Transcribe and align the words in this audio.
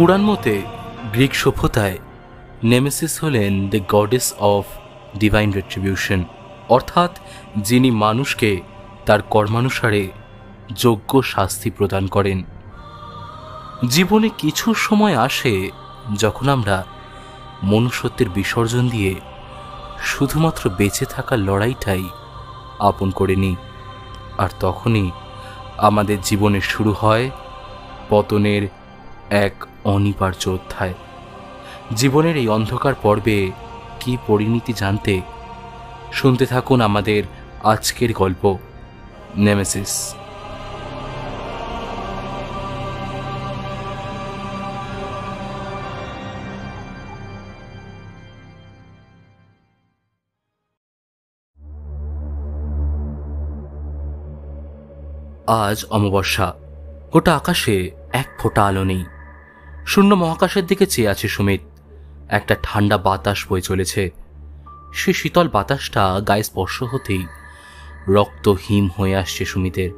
পুরাণ 0.00 0.20
মতে 0.20 0.62
গ্রিক 1.12 1.34
সভ্যতায় 1.34 1.98
নেমেসিস 2.64 3.24
হলেন 3.24 3.68
the 3.68 3.78
goddess 3.88 4.34
of 4.38 4.64
divine 5.18 5.52
retribution 5.52 6.24
অর্থাৎ 6.68 7.18
যিনি 7.56 7.90
মানুষকে 7.90 8.60
তার 9.06 9.22
কর্মানুসারে 9.22 10.08
যোগ্য 10.72 11.22
শাস্তি 11.22 11.70
প্রদান 11.70 12.06
করেন। 12.06 12.44
জীবনে 13.88 14.28
কিছু 14.38 14.74
সময় 14.74 15.16
আসে 15.16 15.70
যখন 16.18 16.48
আমরা 16.48 16.84
মনুষ্যত্বের 17.62 18.28
বিসর্জন 18.28 18.88
দিয়ে 18.88 19.14
শুধুমাত্র 19.98 20.70
বেঁচে 20.70 21.04
থাকার 21.04 21.38
লড়াইটাই 21.38 22.04
আপন 22.78 23.10
করে 23.10 23.36
নিই। 23.36 23.56
আর 24.38 24.48
তখনই 24.60 25.10
আমাদের 25.76 26.20
জীবনে 26.20 26.60
শুরু 26.60 26.92
হয় 26.92 27.30
পতনের 28.08 28.68
এক 29.30 29.66
অনিবার্য 29.84 30.48
অধ্যায়। 30.48 30.94
জীবনের 31.96 32.36
এই 32.36 32.48
অন্ধকার 32.48 32.94
পর্বে 33.02 33.50
কি 34.00 34.16
পরিণতি 34.26 34.72
জানতে 34.72 35.20
শুনতে 36.12 36.46
থাকুন 36.46 36.80
আমাদের 36.80 37.22
আজকের 37.64 38.12
গল্প 38.12 38.58
নেমেসিস 39.36 40.14
আজ 55.46 55.84
অমাবস্যা। 55.90 56.54
গোটা 57.12 57.36
আকাশে 57.36 57.90
এক 58.12 58.26
ফোঁটা 58.38 58.66
আলো 58.66 58.84
নেই। 58.84 59.04
শূন্য 59.90 60.10
মহাকাশের 60.14 60.64
দিকে 60.66 60.86
চেয়ে 60.86 61.10
আছে 61.12 61.26
সুমিত। 61.28 61.62
একটা 62.28 62.54
ঠান্ডা 62.62 62.96
বাতাস 62.98 63.38
বয়ে 63.48 63.60
চলেছে। 63.60 64.02
সে 64.92 65.10
শীতল 65.12 65.46
বাতাসটা 65.48 66.02
গায়ে 66.28 66.42
স্পর্শ 66.42 66.76
হতেই 66.82 67.24
রক্ত 68.08 68.46
হিম 68.64 68.86
হয়ে 68.96 69.14
আসছে 69.16 69.42
সুমিতের। 69.44 69.90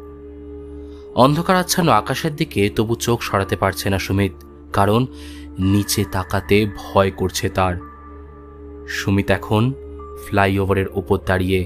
অন্ধকার 1.14 1.56
আচ্ছন্ন 1.56 1.88
আকাশের 1.92 2.32
দিকে 2.36 2.62
তবু 2.76 2.94
চোখ 2.96 3.18
সরাতে 3.22 3.56
পারছে 3.56 3.86
না 3.90 3.98
সুমিত, 3.98 4.34
কারণ 4.72 5.02
নিচে 5.72 6.02
তাকাতে 6.12 6.56
ভয় 6.76 7.10
করছে 7.10 7.46
তার। 7.48 7.74
সুমিত 8.88 9.28
এখন 9.30 9.62
ফ্লাইওভারের 10.24 10.88
ওপর 10.94 11.18
দাঁড়িয়ে, 11.26 11.60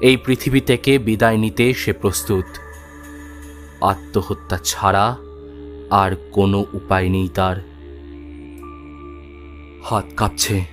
এই 0.00 0.16
পৃথিবী 0.16 0.60
থেকে 0.60 0.92
বিদায় 0.98 1.38
নিতে 1.44 1.66
সে 1.74 1.92
প্রস্তুত। 1.92 2.48
আত্মহত্যা 3.92 4.56
ছাড়া 4.64 5.06
আর 5.92 6.16
কোনো 6.32 6.64
উপায় 6.72 7.08
নেই 7.08 7.28
তার। 7.28 7.56
হাত 9.84 10.04
কাঁপছে। 10.16 10.64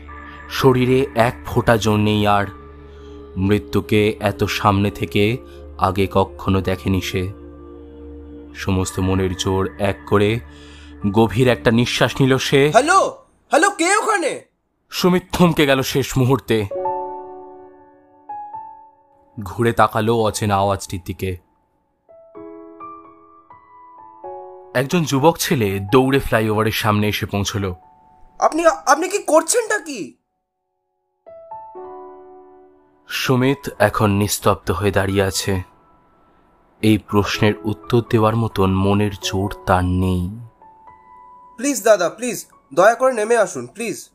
শরীরে 0.50 1.08
এক 1.16 1.36
ফোঁটা 1.46 1.78
জোর 1.78 2.00
নেই 2.00 2.28
আর। 2.28 2.46
মৃত্যুকে 3.38 4.18
এত 4.20 4.44
সামনে 4.44 4.92
থেকে 4.92 5.38
আগে 5.78 6.08
কখনো 6.12 6.62
দেখেনি 6.62 7.02
সে। 7.02 7.30
সমস্ত 8.56 9.00
মনের 9.00 9.36
জোর 9.36 9.70
এক 9.80 9.98
করে 10.08 10.40
গভীর 11.12 11.48
একটা 11.48 11.72
নিঃশ্বাস 11.72 12.22
নিল 12.22 12.38
সে। 12.38 12.70
হ্যালো 12.72 13.26
হ্যালো 13.50 13.70
কে 13.70 13.98
ওখানে? 13.98 14.42
সুমিত 14.90 15.24
থমকে 15.32 15.66
গেল 15.66 15.82
শেষ 15.82 16.18
মুহূর্তে। 16.18 16.66
ঘুরে 19.44 19.72
তাকালো 19.72 20.16
অচেনা 20.16 20.56
আওয়াজটির 20.56 21.00
দিকে। 21.06 21.49
একজন 24.76 25.04
যুবক 25.04 25.38
ছেলে 25.38 25.80
দৌড়ে 25.80 26.20
ফ্লাইওভারের 26.20 26.72
সামনে 26.72 27.08
এসে 27.08 27.26
পৌঁছল। 27.26 27.74
আপনি 28.40 28.66
আপনি 28.66 29.10
কি 29.10 29.18
করছেনটা 29.18 29.80
কি? 29.80 30.18
সুমিত 33.08 33.70
এখন 33.80 34.10
নিস্তব্ধ 34.12 34.72
হয়ে 34.72 34.92
দাঁড়িয়ে 34.92 35.24
আছে। 35.24 35.62
এই 36.82 36.98
প্রশ্নের 36.98 37.54
উত্তর 37.64 38.02
দেওয়ার 38.10 38.36
মতন 38.36 38.74
মনের 38.74 39.12
জোর 39.24 39.54
তার 39.66 39.86
নেই। 39.86 40.40
প্লিজ 41.56 41.84
দাদা 41.84 42.10
প্লিজ 42.10 42.46
দয়া 42.74 42.96
করে 42.96 43.14
নেমে 43.14 43.38
আসুন 43.38 43.68
প্লিজ 43.68 44.10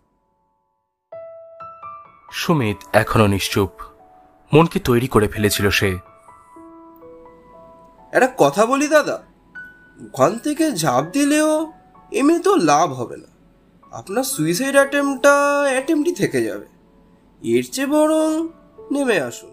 সুমিত 2.32 2.76
এখনও 2.92 3.26
নিশ্চুপ। 3.26 3.70
মনকে 4.54 4.78
তৈরি 4.80 5.08
করে 5.08 5.28
ফেলেছিল 5.28 5.70
সে। 5.70 5.98
একটা 8.12 8.34
কথা 8.38 8.66
বলি 8.66 8.88
দাদা? 8.88 9.33
ওখান 10.02 10.38
থেকে 10.38 10.72
ঝাঁপ 10.72 11.04
দিলেও 11.12 11.72
এমনি 12.12 12.38
তো 12.38 12.56
লাভ 12.56 12.92
হবে 12.92 13.16
না। 13.16 13.28
আপনার 13.92 14.24
সুইসাইড 14.24 14.74
অ্যাটেম্পটা 14.74 15.32
অ্যাটেম্পটই 15.70 16.14
থেকে 16.14 16.44
যাবে। 16.44 16.66
এর 17.42 17.64
চেয়ে 17.72 17.86
বরং 17.86 18.48
নেমে 18.90 19.20
আসুন। 19.20 19.50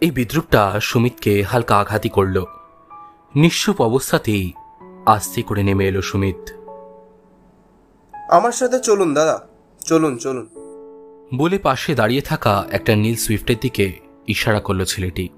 এই 0.00 0.10
বিদ্রুপটা 0.10 0.80
সুমিতকে 0.80 1.42
হালকা 1.42 1.78
আঘাতই 1.78 2.08
করল। 2.08 2.44
নিশ্চুপ 3.34 3.80
অবস্থাতেই 3.80 4.52
আস্তে 5.06 5.42
করে 5.42 5.62
নেমে 5.62 5.88
এলো 5.88 6.02
সুমিত। 6.02 6.50
আমার 8.30 8.52
সাথে 8.52 8.78
চলুন 8.78 9.14
দাদা। 9.14 9.46
চলুন 9.84 10.18
চলুন। 10.18 10.48
বলে 11.34 11.58
পাশে 11.58 11.94
দাঁড়িয়ে 11.94 12.20
থাকা 12.20 12.66
একটা 12.70 12.96
নীল 12.96 13.16
সুইফটের 13.16 13.56
দিকে 13.60 13.92
ইশারা 14.26 14.60
করল 14.60 14.84
ছেলেটি। 14.84 15.28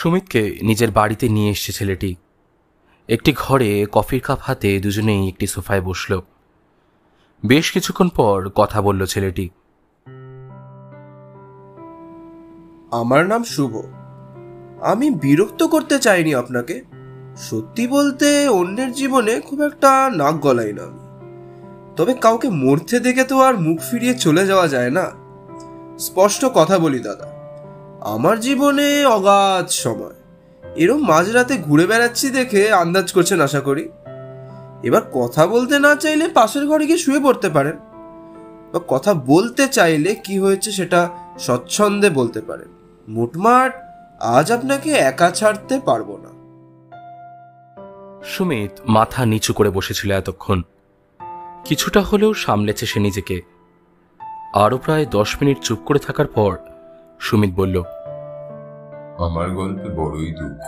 সুমিতকে 0.00 0.58
নিজের 0.62 0.90
বাড়িতে 0.90 1.28
নিয়ে 1.28 1.50
এসছে 1.50 1.72
ছেলেটি। 1.72 2.14
একটি 3.08 3.32
ঘরে 3.32 3.86
কফির 3.92 4.20
কাপ 4.20 4.38
হাতে 4.42 4.80
দুজনেই 4.80 5.28
একটি 5.28 5.46
সোফায় 5.46 5.80
বসল। 5.80 6.20
বেশ 7.46 7.72
কিছুক্ষণ 7.72 8.08
পর 8.08 8.48
কথা 8.54 8.82
বলল 8.82 9.06
ছেলেটি। 9.06 9.48
আমার 12.90 13.26
নাম 13.26 13.44
শুভ। 13.44 13.76
আমি 14.82 15.10
বিরক্ত 15.10 15.62
করতে 15.62 15.98
চাইনি 15.98 16.34
আপনাকে। 16.34 16.84
সত্যি 17.36 17.88
বলতে 17.88 18.48
অন্যের 18.48 18.92
জীবনে 18.92 19.40
খুব 19.40 19.62
একটা 19.62 20.10
নাক 20.16 20.34
গলাই 20.34 20.72
না 20.72 20.86
তবে 21.96 22.14
কাউকে 22.14 22.48
মরতে 22.50 23.00
দেখে 23.00 23.24
তো 23.24 23.40
আর 23.40 23.60
মুখ 23.60 23.80
ফিরিয়ে 23.90 24.14
চলে 24.14 24.46
যাওয়া 24.46 24.68
যায় 24.68 24.90
না। 24.90 25.10
স্পষ্ট 25.98 26.44
কথা 26.54 26.78
বলি, 26.78 26.98
দাদা। 26.98 27.39
আমার 28.00 28.40
জীবনে 28.40 29.04
অগাধ 29.04 29.68
সময়। 29.68 30.14
এরম 30.76 31.06
মাঝরাতে 31.06 31.56
ঘুরে 31.56 31.86
বেড়াচ্ছি 31.86 32.30
দেখে 32.30 32.72
আন্দাজ 32.72 33.12
করছেন 33.12 33.40
আশা 33.40 33.60
করি। 33.60 33.88
এবার 34.82 35.02
কথা 35.12 35.46
বলতে 35.46 35.78
না 35.78 35.94
চাইলে 35.94 36.28
পাশের 36.28 36.66
ঘরে 36.66 36.86
গিয়ে 36.86 36.98
শুয়ে 36.98 37.20
পড়তে 37.20 37.48
পারেন। 37.48 37.76
বা 38.72 38.80
কথা 38.88 39.14
বলতে 39.14 39.68
চাইলে 39.68 40.14
কি 40.14 40.38
হয়েছে 40.38 40.72
সেটা 40.72 41.08
স্বচ্ছন্দে 41.38 42.10
বলতে 42.10 42.40
পারেন। 42.40 42.68
মোটমাট 43.08 43.74
আজ 44.20 44.52
আপনাকে 44.52 44.90
একা 44.90 45.30
ছাড়তে 45.30 45.80
পারব 45.80 46.18
না। 46.22 46.30
সুমিত 48.24 48.70
মাথা 48.86 49.26
নিচু 49.26 49.52
করে 49.52 49.70
বসেছিল 49.70 50.12
এতক্ষণ। 50.12 50.62
কিছুটা 51.64 52.00
হলেও 52.00 52.34
সামলেছে 52.34 52.86
সে 52.86 53.00
নিজেকে। 53.00 53.42
আরও 54.54 54.78
প্রায় 54.78 55.06
দশ 55.06 55.36
মিনিট 55.42 55.58
চুপ 55.58 55.78
করে 55.78 55.98
থাকার 55.98 56.26
পর 56.26 56.56
সুমিত 57.20 57.50
বলল 57.54 57.82
আমার 59.18 59.50
গল্পে 59.50 59.88
বড়ই 59.88 60.30
দুঃখ। 60.32 60.64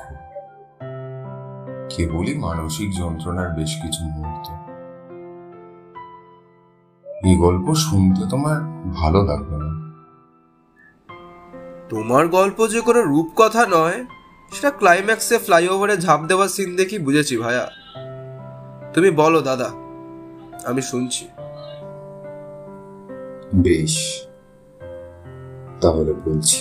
কেবলই 1.96 2.38
মানসিক 2.38 2.96
যন্ত্রণার 2.98 3.48
বেশ 3.48 3.82
কিছু 3.82 4.04
মুহূর্ত। 4.04 4.48
এই 7.24 7.36
গল্প 7.36 7.74
শুনতে 7.74 8.30
তোমার 8.30 8.60
ভালো 8.92 9.22
লাগবে 9.22 9.56
না? 9.56 9.72
তোমার 11.88 12.28
গল্প 12.28 12.66
যে 12.66 12.80
কোনো 12.80 13.02
রূপকথা 13.02 13.66
নয় 13.66 14.04
সেটা 14.52 14.70
ক্লাইম্যাক্সে 14.70 15.38
ফ্লাইওভারে 15.38 15.96
ঝাঁপ 15.96 16.20
দেওয়ার 16.20 16.48
সিন 16.48 16.76
দেখি 16.76 16.98
বুঝেছি 16.98 17.36
ভাইয়া। 17.36 17.70
তুমি 18.94 19.10
বলো 19.10 19.40
দাদা 19.40 19.68
আমি 20.64 20.82
শুনছি। 20.82 21.28
বেশ 23.54 24.26
তাহলে 25.82 26.12
বলছি। 26.26 26.58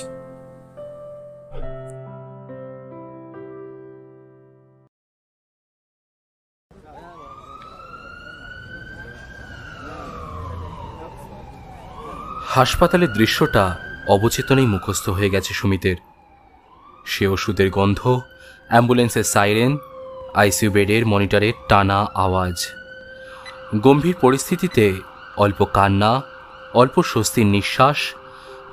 হাসপাতালের 12.56 13.12
দৃশ্যটা 13.13 13.63
অবচেতনেই 14.07 14.65
মুখস্থ 14.65 15.06
হয়ে 15.09 15.29
গেছে 15.29 15.53
সুমিতের। 15.53 15.97
সে 17.06 17.27
ওষুধের 17.27 17.69
গন্ধ, 17.69 18.00
অ্যাম্বুলেন্সের 18.68 19.23
সাইরেন 19.23 19.71
আইসিউ 20.35 20.69
বেডের 20.71 21.06
মনিটরের 21.06 21.53
টানা 21.69 22.00
আওয়াজ। 22.15 22.57
গম্ভীর 23.81 24.15
পরিস্থিতিতে 24.21 24.85
অল্প 25.38 25.59
কান্না, 25.65 26.21
অল্প 26.73 26.95
স্বস্তির 27.01 27.45
নিঃশ্বাস 27.45 28.00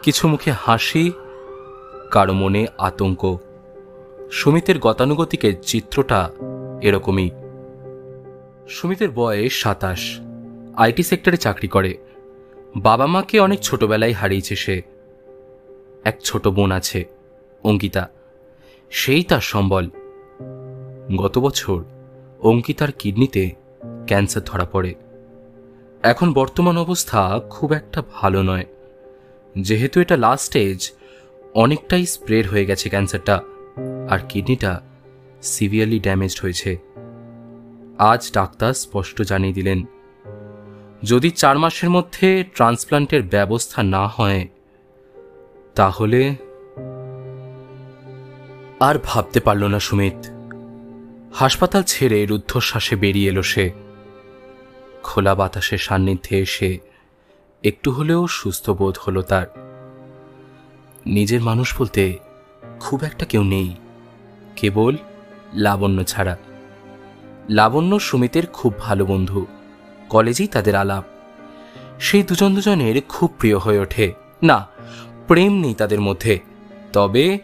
কিছু 0.02 0.28
মুখে 0.28 0.52
হাসি, 0.52 1.12
কারও 2.10 2.32
মনে 2.32 2.66
আতঙ্ক। 2.78 3.36
সুমিতের 4.30 4.78
গতানুগতিকের 4.78 5.54
চিত্রটা 5.62 6.30
এরকমই। 6.82 7.30
সুমিতের 8.68 9.10
বয়স 9.10 9.62
সাতাশ। 9.62 10.18
আইটি 10.76 11.02
সেক্টরে 11.02 11.36
চাকরি 11.36 11.68
করে। 11.68 11.98
বাবা 12.76 13.06
মাকে 13.06 13.40
অনেক 13.40 13.60
ছোটবেলায় 13.60 14.12
হারিয়েছে 14.12 14.56
সে। 14.56 14.82
এক 16.04 16.20
ছোট 16.24 16.48
বোন 16.48 16.72
আছে, 16.72 17.04
অঙ্কিতা। 17.64 18.08
সেই 18.90 19.22
তার 19.22 19.40
সম্বল। 19.40 19.88
গত 21.16 21.38
বছর 21.38 21.84
অঙ্কিতার 22.40 22.92
কিডনিতে 22.92 23.50
ক্যান্সার 24.06 24.42
ধরা 24.44 24.64
পড়ে। 24.64 24.94
এখন 26.02 26.32
বর্তমান 26.32 26.78
অবস্থা 26.78 27.40
খুব 27.50 27.72
একটা 27.72 28.02
ভালো 28.12 28.42
নয়। 28.42 28.64
যেহেতু 29.62 30.00
এটা 30.00 30.16
লাস্ট 30.16 30.46
স্টেজ 30.46 30.92
অনেকটাই 31.54 32.06
স্প্রেড 32.06 32.46
হয়ে 32.46 32.66
গেছে 32.66 32.88
ক্যান্সারটা, 32.88 33.40
আর 34.08 34.18
কিডনিটা 34.28 34.80
সিভিয়ারলি 35.42 35.98
ড্যামেজড 36.00 36.38
হয়েছে। 36.40 36.76
আজ 37.98 38.30
ডাক্তার 38.32 38.72
স্পষ্ট 38.74 39.22
জানিয়ে 39.22 39.52
দিলেন, 39.52 39.84
যদি 41.02 41.30
চার 41.30 41.58
মাসের 41.58 41.90
মধ্যে 41.90 42.44
ট্রান্সপ্লান্টের 42.54 43.22
ব্যবস্থা 43.22 43.82
না 43.82 44.06
হয়, 44.06 44.48
তাহলে 45.74 46.34
আর 48.80 48.96
ভাবতে 49.04 49.40
পারল 49.40 49.64
না 49.64 49.80
সুমিত। 49.80 50.18
হাসপাতাল 51.34 51.82
ছেড়ে 51.82 52.26
রুদ্ধশ্বাসে 52.26 52.96
বেরিয়ে 52.96 53.30
এলো 53.30 53.42
সে। 53.42 53.70
খোলা 55.02 55.34
বাতাসের 55.34 55.78
সান্নিধ্যে 55.78 56.38
এসে 56.38 56.78
একটু 57.64 57.90
হলেও 57.90 58.26
সুস্থ 58.26 58.70
বোধ 58.70 58.98
হলো 59.06 59.22
তার। 59.22 59.46
নিজের 61.06 61.42
মানুষ 61.42 61.80
বলতে 61.80 62.18
খুব 62.80 63.04
একটা 63.04 63.24
কেউ 63.24 63.42
নেই, 63.42 63.74
কেবল 64.56 64.96
লাবণ্য 65.54 66.04
ছাড়া। 66.04 66.36
লাবণ্য 67.50 67.98
সুমিতের 67.98 68.46
খুব 68.46 68.78
ভালো 68.78 69.06
বন্ধু, 69.06 69.46
কলেজেই 70.08 70.46
তাদের 70.46 70.76
আলাপ। 70.76 71.04
সেই 72.00 72.22
দুজন 72.22 72.54
দুজনের 72.54 73.02
খুব 73.08 73.34
প্রিয় 73.38 73.58
হয়ে 73.58 73.78
ওঠে। 73.78 74.12
না, 74.42 74.66
প্রেম 75.26 75.52
নেই 75.52 75.74
তাদের 75.74 76.00
মধ্যে, 76.00 76.38
তবে 76.92 77.38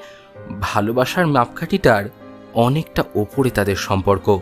ভালোবাসার 0.60 1.26
মাপকাঠিটার 1.26 2.04
অনেকটা 2.54 3.04
ওপরে 3.14 3.50
তাদের 3.50 3.76
সম্পর্ক। 3.76 4.40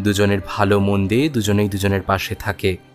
দুজনের 0.00 0.38
ভালো 0.46 0.80
মন্দে 0.80 1.28
দুজনেই 1.28 1.68
দুজনের 1.68 2.02
পাশে 2.02 2.34
থাকে। 2.34 2.91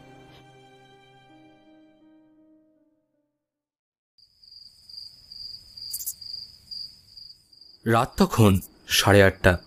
রাত 7.91 8.13
তখন 8.17 8.59
সাড়ে 8.87 9.23
আটটা। 9.23 9.57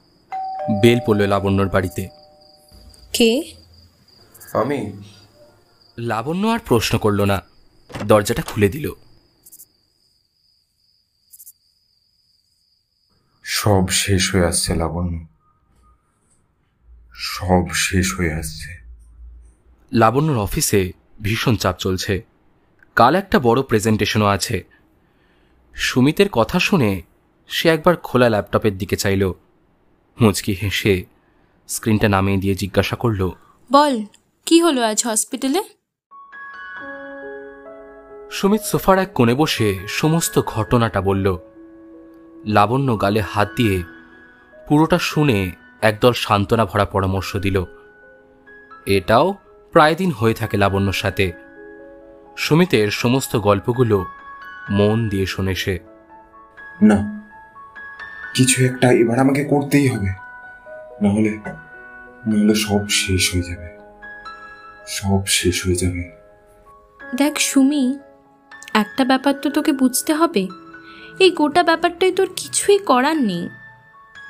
বেল 0.82 0.98
পড়ল 1.06 1.26
লাবণ্যর 1.26 1.68
বাড়িতে। 1.68 2.08
কে? 3.12 3.54
আমি। 4.52 4.92
লাবণ্য 5.98 6.46
আর 6.46 6.58
প্রশ্ন 6.58 6.98
করল 6.98 7.24
না। 7.24 7.42
দরজাটা 8.06 8.42
খুলে 8.42 8.68
দিল। 8.68 8.92
সব 13.42 13.88
শেষ 13.88 14.34
হয়ে 14.34 14.46
আসছে 14.46 14.74
লাবণ্য। 14.74 15.26
সব 17.14 17.72
শেষ 17.74 18.18
হয়ে 18.18 18.34
আসছে। 18.34 18.76
লাবণ্যর 19.92 20.38
অফিসে 20.38 20.92
ভীষণ 21.22 21.56
চাপ 21.56 21.76
চলছে। 21.78 22.24
কাল 22.96 23.14
একটা 23.14 23.38
বড় 23.38 23.62
প্রেজেন্টেশনও 23.62 24.26
আছে। 24.26 24.64
সুমিতের 25.74 26.28
কথা 26.28 26.58
শুনে 26.58 27.02
সে 27.50 27.68
একবার 27.68 27.96
খোলা 27.96 28.28
ল্যাপটপের 28.28 28.78
দিকে 28.78 28.96
চাইল। 28.96 29.32
মুচকি 30.20 30.52
হেসে 30.52 31.04
স্ক্রিনটা 31.68 32.08
নামিয়ে 32.08 32.38
দিয়ে 32.38 32.54
জিজ্ঞাসা 32.54 32.96
করল 32.96 33.30
বল 33.72 34.04
কি 34.46 34.60
হলো 34.60 34.84
আজ 34.84 35.04
হসপিটালে? 35.06 35.62
সুমিত 38.30 38.60
সোফার 38.60 38.98
এক 38.98 39.12
কোণে 39.14 39.34
বসে 39.34 39.78
সমস্ত 39.88 40.40
ঘটনাটা 40.46 41.00
বলল। 41.00 41.36
লাবণ্য 42.46 43.00
গালে 43.00 43.20
হাত 43.20 43.48
দিয়ে 43.56 43.82
পুরোটা 44.68 44.98
শুনে 44.98 45.50
একদল 45.80 46.12
সান্ত্বনা 46.12 46.64
ভরা 46.64 46.84
পরামর্শ 46.84 47.36
দিল। 47.36 47.64
এটাও 48.86 49.34
প্রায় 49.72 49.94
দিন 49.94 50.10
হয়ে 50.10 50.34
থাকে 50.34 50.56
লাবণ্যর 50.56 50.92
সাথে। 50.92 51.32
সুমিতের 52.36 52.90
সমস্ত 52.90 53.36
গল্পগুলো 53.36 54.04
মন 54.70 55.08
দিয়ে 55.08 55.26
শুনে 55.26 55.54
সে 55.54 55.78
না 56.82 57.19
কিছু 58.34 58.64
একটা 58.64 58.92
এবার 58.92 59.18
আমাকে 59.18 59.44
করতেই 59.44 59.88
হবে। 59.88 60.08
নাহলে 61.02 61.30
নাহলে 62.26 62.54
সব 62.54 62.88
শেষ 62.88 63.34
হয়ে 63.34 63.42
যাবে। 63.42 63.78
সব 64.86 65.26
শেষ 65.26 65.66
হয়ে 65.66 65.74
যাবে। 65.74 66.10
দেখ 67.14 67.38
সুমি 67.38 67.98
একটা 68.74 69.04
ব্যাপার 69.04 69.34
তো 69.34 69.50
তোকে 69.50 69.72
বুঝতে 69.72 70.14
হবে। 70.14 70.48
এই 71.18 71.30
গোটা 71.30 71.62
ব্যাপারটাই 71.62 72.12
তোর 72.12 72.28
কিছুই 72.36 72.78
করার 72.78 73.16
নেই। 73.16 73.48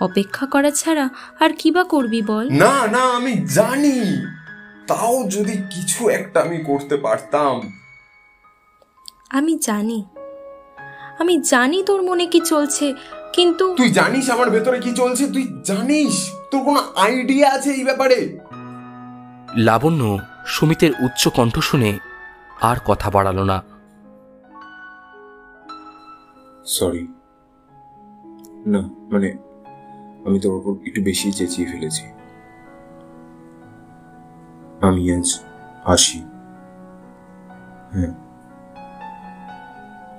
অপেক্ষা 0.01 0.47
করা 0.47 0.71
ছাড়া 0.71 1.09
আর 1.41 1.51
কি 1.59 1.71
বা 1.71 1.85
করবি 1.85 2.23
বল? 2.23 2.51
না 2.53 2.87
না 2.87 2.99
আমি 2.99 3.33
জানি। 3.33 4.27
তাও 4.87 5.25
যদি 5.29 5.53
কিছু 5.53 6.09
একটা 6.09 6.41
আমি 6.41 6.59
করতে 6.59 6.97
পারতাম। 6.97 7.73
আমি 9.31 9.59
জানি। 9.59 10.05
আমি 11.19 11.41
জানি 11.41 11.83
তোর 11.83 12.03
মনে 12.03 12.27
কি 12.27 12.41
চলছে। 12.41 12.95
কিন্তু 13.33 13.75
তুই 13.77 13.91
জানিস 13.91 14.31
আমার 14.31 14.51
ভেতরে 14.51 14.81
কি 14.81 14.93
চলছে? 14.93 15.27
তুই 15.27 15.61
জানিস? 15.65 16.31
তোর 16.51 16.65
কোনো 16.65 16.81
আইডিয়া 16.97 17.51
আছে 17.51 17.71
এই 17.71 17.85
ব্যাপারে? 17.85 18.39
লাবণ্য 19.57 20.19
সুমিতের 20.47 20.91
উচ্চ 21.01 21.29
কণ্ঠ 21.29 21.59
শুনে 21.59 21.99
আর 22.61 22.77
কথা 22.87 23.11
বাড়ালো 23.11 23.45
না। 23.45 23.63
সরি 26.65 27.09
না 28.67 28.81
মানে 29.13 29.29
আমি 30.27 30.41
তোর 30.41 30.55
উপর 30.55 30.87
একটু 30.87 31.03
বেশি 31.03 31.33
চেঁচিয়ে 31.33 31.69
ফেলেছি। 31.69 32.05
আমি 34.81 35.13
আজ 35.13 35.41
আসি। 35.85 36.19
হ্যাঁ 37.93 38.13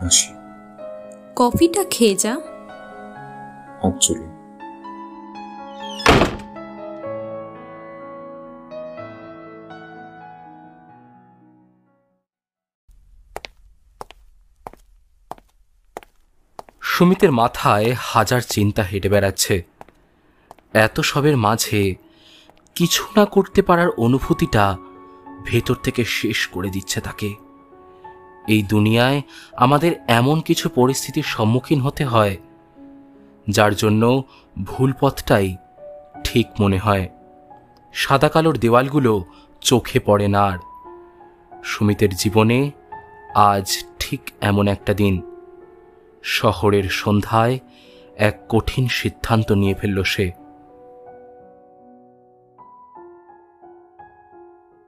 আসি। 0.05 0.33
কফিটা 1.35 1.83
খেয়ে 1.91 2.15
যা। 2.15 2.37
অ্যাকচুয়ালি 3.81 4.41
সুমিতের 16.81 17.31
মাথায় 17.31 17.95
হাজার 17.99 18.41
চিন্তা 18.41 18.83
হেঁটে 18.83 19.09
বেড়াচ্ছে। 19.09 19.63
এত 20.73 20.99
সবের 20.99 21.37
মাঝে 21.37 21.95
কিছু 22.75 23.03
না 23.17 23.25
করতে 23.25 23.61
পারার 23.61 23.89
অনুভূতিটা 23.89 24.77
ভেতর 25.45 25.75
থেকে 25.75 26.05
শেষ 26.05 26.47
করে 26.47 26.69
দিচ্ছে 26.69 27.01
তাকে। 27.01 27.35
এই 28.47 28.63
দুনিয়ায় 28.63 29.21
আমাদের 29.57 29.91
এমন 30.07 30.41
কিছু 30.41 30.69
পরিস্থিতির 30.69 31.23
সম্মুখীন 31.23 31.81
হতে 31.81 32.05
হয় 32.05 32.37
যার 33.49 33.75
জন্য 33.75 34.23
ভুল 34.63 34.93
পথটাই 34.99 35.57
ঠিক 36.23 36.47
মনে 36.59 36.77
হয়। 36.77 37.09
সাদা 37.93 38.29
কালোর 38.29 38.57
দেওয়ালগুলো 38.57 39.25
চোখে 39.61 39.99
পড়ে 39.99 40.27
না 40.27 40.43
আর। 40.43 40.57
সুমিতের 41.63 42.15
জীবনে 42.15 42.71
আজ 43.35 43.85
ঠিক 43.99 44.21
এমন 44.41 44.67
একটা 44.67 44.93
দিন। 44.93 45.21
শহরের 46.23 46.83
সন্ধ্যায় 46.83 47.59
এক 48.15 48.39
কঠিন 48.49 48.87
সিদ্ধান্ত 48.87 49.51
নিয়ে 49.51 49.73
ফেলল 49.73 50.03
সে। 50.03 50.31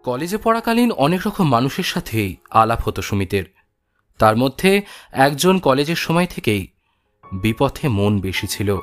কলেজে 0.03 0.37
পড়াকালীন 0.37 0.91
অনেক 0.91 1.21
রকম 1.27 1.49
মানুষের 1.49 1.83
সাথেই 1.83 2.37
আলাপ 2.51 2.81
হতো 2.81 3.01
সুমিতের। 3.01 3.43
তার 4.17 4.37
মধ্যে 4.37 4.81
একজন 5.11 5.59
কলেজের 5.59 5.95
সময় 5.95 6.27
থেকেই 6.29 6.67
বিপথে 7.31 7.87
মন 7.87 8.19
বেশি 8.19 8.47
ছিল। 8.47 8.77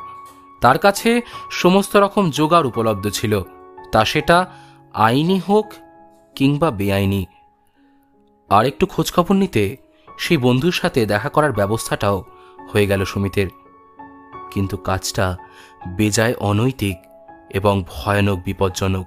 তার 0.61 0.78
কাছে 0.78 1.20
সমস্ত 1.50 1.97
রকম 1.97 2.30
জোগাড় 2.30 2.68
উপলব্ধ 2.68 3.09
ছিল। 3.09 3.42
তা 3.92 4.04
সেটা 4.04 4.52
আইনি 4.92 5.40
হোক 5.49 5.66
কিংবা 6.37 6.70
বেআইনি। 6.70 7.26
আর 8.49 8.66
একটু 8.66 8.87
খোঁজখবর 8.87 9.35
নিতে 9.35 9.76
সেই 10.18 10.37
বন্ধুর 10.37 10.73
সাথে 10.73 11.06
দেখা 11.06 11.28
করার 11.28 11.52
ব্যবস্থাটাও 11.52 12.25
হয়ে 12.73 12.87
গেল 12.87 13.04
সুমিতের। 13.04 13.47
কিন্তু 14.50 14.76
কাজটা 14.76 15.37
বেজায় 15.97 16.35
অনৈতিক 16.35 16.97
এবং 17.50 17.85
ভয়ানক 17.88 18.38
বিপজ্জনক। 18.44 19.06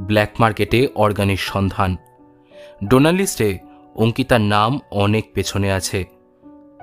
ব্ল্যাক 0.00 0.28
মার্কেটে 0.38 0.88
অর্গানিক 0.94 1.40
সন্ধান। 1.40 1.96
ডোনালিস্টে 2.84 3.58
অঙ্কিতার 3.94 4.40
নাম 4.40 4.80
অনেক 4.90 5.34
পেছনে 5.34 5.72
আছে। 5.72 6.04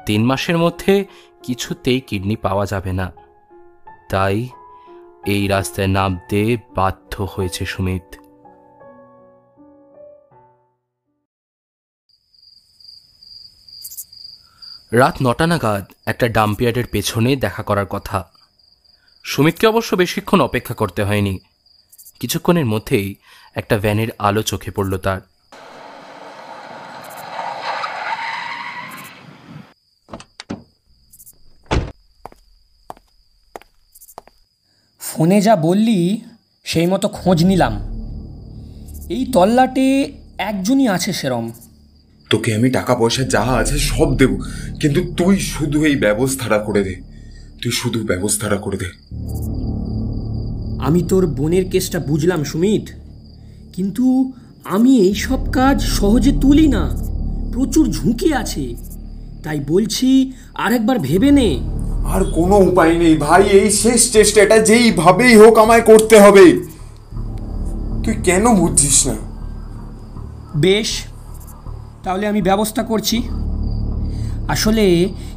তিন 0.05 0.25
মাসের 0.25 0.57
মধ্যে 0.57 1.05
কিছুতেই 1.43 2.01
কিডনি 2.01 2.35
পাওয়া 2.35 2.65
যাবে 2.65 2.93
না। 2.93 3.11
তাই 4.09 4.49
এই 5.25 5.47
রাস্তায় 5.47 5.87
নামতে 5.87 6.57
বাধ্য 6.75 7.27
হয়েছে 7.35 7.65
সুমিত। 7.65 8.15
রাত 14.93 15.15
নটা 15.21 15.47
নাগাদ 15.47 15.85
একটা 16.05 16.27
ডাম্পিয়ার্ডের 16.27 16.85
পেছনে 16.91 17.35
দেখা 17.35 17.63
করার 17.63 17.85
কথা। 17.85 18.31
সুমিতকে 19.23 19.67
অবশ্য 19.67 19.95
বেশিক্ষণ 19.95 20.41
অপেক্ষা 20.41 20.73
করতে 20.73 21.03
হয়নি। 21.03 21.39
কিছুক্ষণের 22.19 22.65
মধ্যেই 22.65 23.15
একটা 23.55 23.77
ভ্যানের 23.77 24.07
আলো 24.19 24.41
চোখে 24.41 24.71
পড়ল 24.71 24.97
তার। 24.97 25.21
ফোনে 35.19 35.41
যা 35.41 35.55
বললি 35.55 36.21
সেই 36.63 36.87
মতো 36.87 37.07
খোঁজ 37.07 37.43
নিলাম। 37.43 37.73
এই 39.09 39.25
তল্লাটে 39.25 40.13
একজনই 40.37 40.87
আছে 40.87 41.13
সেরম। 41.13 41.51
তোকে 42.29 42.55
আমি 42.55 42.69
টাকা 42.69 42.95
পয়সা 42.95 43.23
যা 43.23 43.41
আছে 43.41 43.77
সব 43.77 44.17
দেব 44.17 44.41
কিন্তু 44.81 45.13
তুই 45.17 45.39
শুধু 45.39 45.85
এই 45.85 45.95
ব্যবস্থাটা 45.95 46.57
করে 46.57 46.83
দে। 46.83 46.95
তুই 47.63 47.71
শুধু 47.71 48.03
ব্যবস্থাটা 48.03 48.55
করে 48.55 48.77
দে। 48.77 48.85
আমি 50.79 51.01
তোর 51.01 51.27
বোনের 51.27 51.69
কেসটা 51.69 51.99
বুঝলাম 51.99 52.43
সুমিত। 52.43 52.89
কিন্তু 53.73 54.33
আমি 54.63 54.99
এই 54.99 55.13
সব 55.13 55.51
কাজ 55.51 55.81
সহজে 55.81 56.31
তুলি 56.41 56.67
না। 56.67 56.89
প্রচুর 57.53 57.91
ঝুঁকি 57.91 58.33
আছে। 58.33 58.75
তাই 59.43 59.59
বলছি 59.67 60.31
আরেকবার 60.53 60.99
ভেবে 60.99 61.31
নে। 61.31 61.78
আর 62.05 62.23
কোনো 62.23 62.57
উপায় 62.57 62.97
নেই। 62.97 63.17
ভাই 63.17 63.43
এই 63.43 63.71
শেষ 63.71 64.11
চেষ্টা 64.11 64.41
এটা 64.41 64.59
যেইভাবেই 64.59 65.35
হোক 65.35 65.57
আমায় 65.57 65.81
করতে 65.81 66.19
হবে। 66.19 66.61
তুই 68.03 68.13
কেন 68.23 68.55
বুঝছিস 68.55 69.07
না? 69.07 69.13
বেশ 70.55 71.03
তাহলে 72.03 72.27
আমি 72.27 72.41
ব্যবস্থা 72.41 72.83
করছি। 72.83 73.23
আসলে 74.47 74.81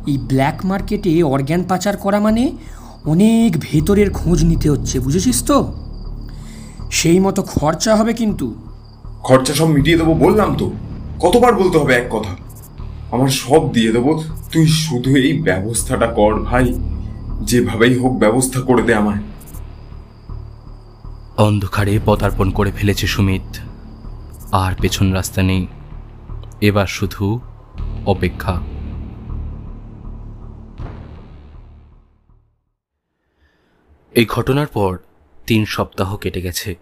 এই 0.07 0.19
ব্ল্যাক 0.19 0.67
মার্কেটে 0.67 1.23
অর্গ্যান 1.23 1.65
পাচার 1.69 1.97
করা 1.97 2.21
মানে 2.21 2.53
অনেক 3.07 3.57
ভেতরের 3.59 4.11
খোঁজ 4.11 4.45
নিতে 4.45 4.71
হচ্ছে 4.71 5.01
বুঝেছিস 5.01 5.45
তো? 5.45 5.73
সেই 6.91 7.21
মতো 7.21 7.43
খরচা 7.43 7.97
হবে 7.97 8.13
কিন্তু। 8.13 8.55
খরচা 9.23 9.55
সব 9.55 9.67
মিটিয়ে 9.67 9.97
দেবো 9.97 10.15
বললাম 10.15 10.57
তো। 10.57 10.71
কতবার 11.21 11.55
বলতে 11.55 11.79
হবে 11.79 11.95
এক 11.95 12.07
কথা? 12.11 12.37
আমার 13.13 13.29
সব 13.29 13.73
দিয়ে 13.73 13.93
দেবো। 13.93 14.25
তুই 14.53 14.67
শুধু 14.67 15.17
এই 15.17 15.43
ব্যবস্থাটা 15.43 16.07
কর 16.07 16.43
ভাই। 16.43 16.75
যেভাবেই 17.41 17.99
হোক 17.99 18.13
ব্যবস্থা 18.13 18.61
করে 18.61 18.83
দে 18.83 18.95
আমায়। 18.95 19.23
অন্ধকারে 21.37 22.01
পদার্পণ 22.05 22.51
করে 22.51 22.73
ফেলেছে 22.73 23.07
সুমিত। 23.07 23.57
আর 24.53 24.75
পেছন 24.81 25.13
রাস্তা 25.13 25.43
নেই। 25.43 25.67
এবার 26.61 26.87
শুধু 26.87 27.41
অপেক্ষা। 28.07 28.61
এই 34.13 34.27
ঘটনার 34.27 34.67
পর 34.67 34.99
তিন 35.47 35.65
সপ্তাহ 35.65 36.17
কেটে 36.17 36.41
গেছে। 36.41 36.79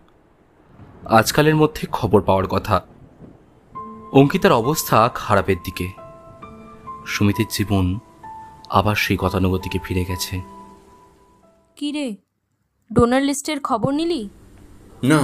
আজকালের 1.07 1.57
মধ্যে 1.57 1.87
খবর 1.87 2.23
পাওয়ার 2.23 2.47
কথা। 2.47 2.83
অঙ্কিতার 4.13 4.53
অবস্থা 4.53 5.11
খারাপের 5.15 5.57
দিকে। 5.65 6.00
সুমিতের 7.15 7.49
জীবন 7.51 7.87
আবার 8.71 8.97
সেই 9.05 9.17
গতানুগতিকে 9.21 9.79
ফিরে 9.85 10.05
গেছে। 10.05 10.35
কি 11.77 11.89
রে 11.93 12.09
ডোনার 12.93 13.23
লিস্টের 13.23 13.59
খবর 13.61 13.91
নিলি? 13.91 14.23
না 15.03 15.21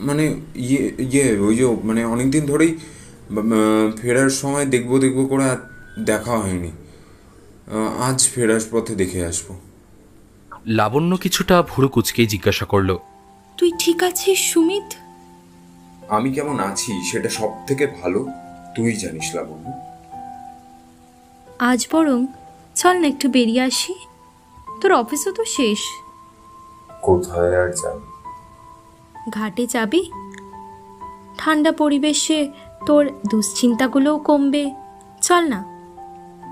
মানে 0.00 0.24
ইয়ে 0.54 0.82
ইয়ে 0.98 1.26
ওই 1.38 1.54
যে 1.56 1.66
মানে 1.84 2.04
অনেকদিন 2.04 2.44
ধরেই 2.46 2.72
ফেরার 4.00 4.30
সময় 4.30 4.66
দেখব 4.66 4.90
দেখব 4.98 5.18
করে 5.26 5.44
আর 5.50 5.58
দেখা 6.04 6.34
হয়নি। 6.38 6.70
আজ 7.98 8.18
ফেরার 8.32 8.64
পথে 8.70 8.94
দেখে 8.94 9.20
আসব। 9.26 9.48
লাবণ্য 10.78 11.12
কিছুটা 11.16 11.56
ভুরু 11.70 11.88
কুচকেই 11.88 12.26
জিজ্ঞাসা 12.26 12.66
করল 12.72 12.90
তুই 13.58 13.70
ঠিক 13.78 13.98
আছিস 14.02 14.38
সুমিত? 14.52 14.88
আমি 16.08 16.28
কেমন 16.32 16.56
আছি? 16.70 16.92
সেটা 17.10 17.28
সব 17.28 17.50
থেকে 17.66 17.84
ভালো। 18.00 18.20
তুই 18.76 18.90
জানিস 19.02 19.28
লাবণ্য। 19.34 19.66
আজ 21.58 21.86
বরং 21.92 22.26
চল 22.74 22.98
না 22.98 23.06
একটু 23.06 23.28
বেরিয়ে 23.28 23.62
আসি। 23.62 23.94
তোর 24.80 24.92
অফিসও 24.92 25.32
তো 25.32 25.44
শেষ। 25.44 25.78
কোথায় 27.02 27.64
আর 27.64 27.72
যাবি? 27.72 28.12
ঘাটে 29.30 29.66
যাবি? 29.66 30.10
ঠান্ডা 31.38 31.72
পরিবেশে 31.72 32.50
তোর 32.86 33.10
দুশ্চিন্তাগুলোও 33.30 34.18
কমবে। 34.18 34.70
চল 35.22 35.40
না। 35.40 35.64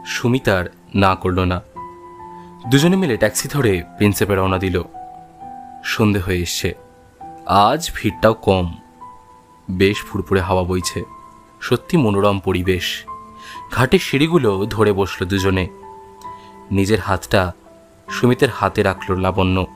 সুমিতার 0.06 0.64
না 0.94 1.14
করল 1.14 1.40
না। 1.40 1.60
দুজনে 2.70 2.96
মিলে 2.96 3.16
ট্যাক্সি 3.16 3.48
ধরে 3.48 3.82
প্রিন্সেপে 3.96 4.34
রওনা 4.34 4.58
দিল। 4.58 4.82
সন্ধে 5.84 6.20
হয়ে 6.20 6.38
এসছে। 6.38 6.74
আজ 7.46 7.90
ভিড়টাও 7.94 8.34
কম। 8.34 8.74
বেশ 9.70 10.02
ফুরফুরে 10.02 10.40
হাওয়া 10.40 10.64
বইছে। 10.64 11.04
সত্যি 11.60 11.96
মনোরম 11.96 12.40
পরিবেশ। 12.40 13.06
ঘাটের 13.72 13.98
সিঁড়িগুলো 13.98 14.66
ধরে 14.70 14.92
বসল 14.92 15.26
দুজনে। 15.26 15.68
নিজের 16.70 17.00
হাতটা 17.00 17.52
সুমিতের 18.10 18.48
হাতে 18.50 18.82
রাখল 18.82 19.20
লাবণ্য। 19.20 19.66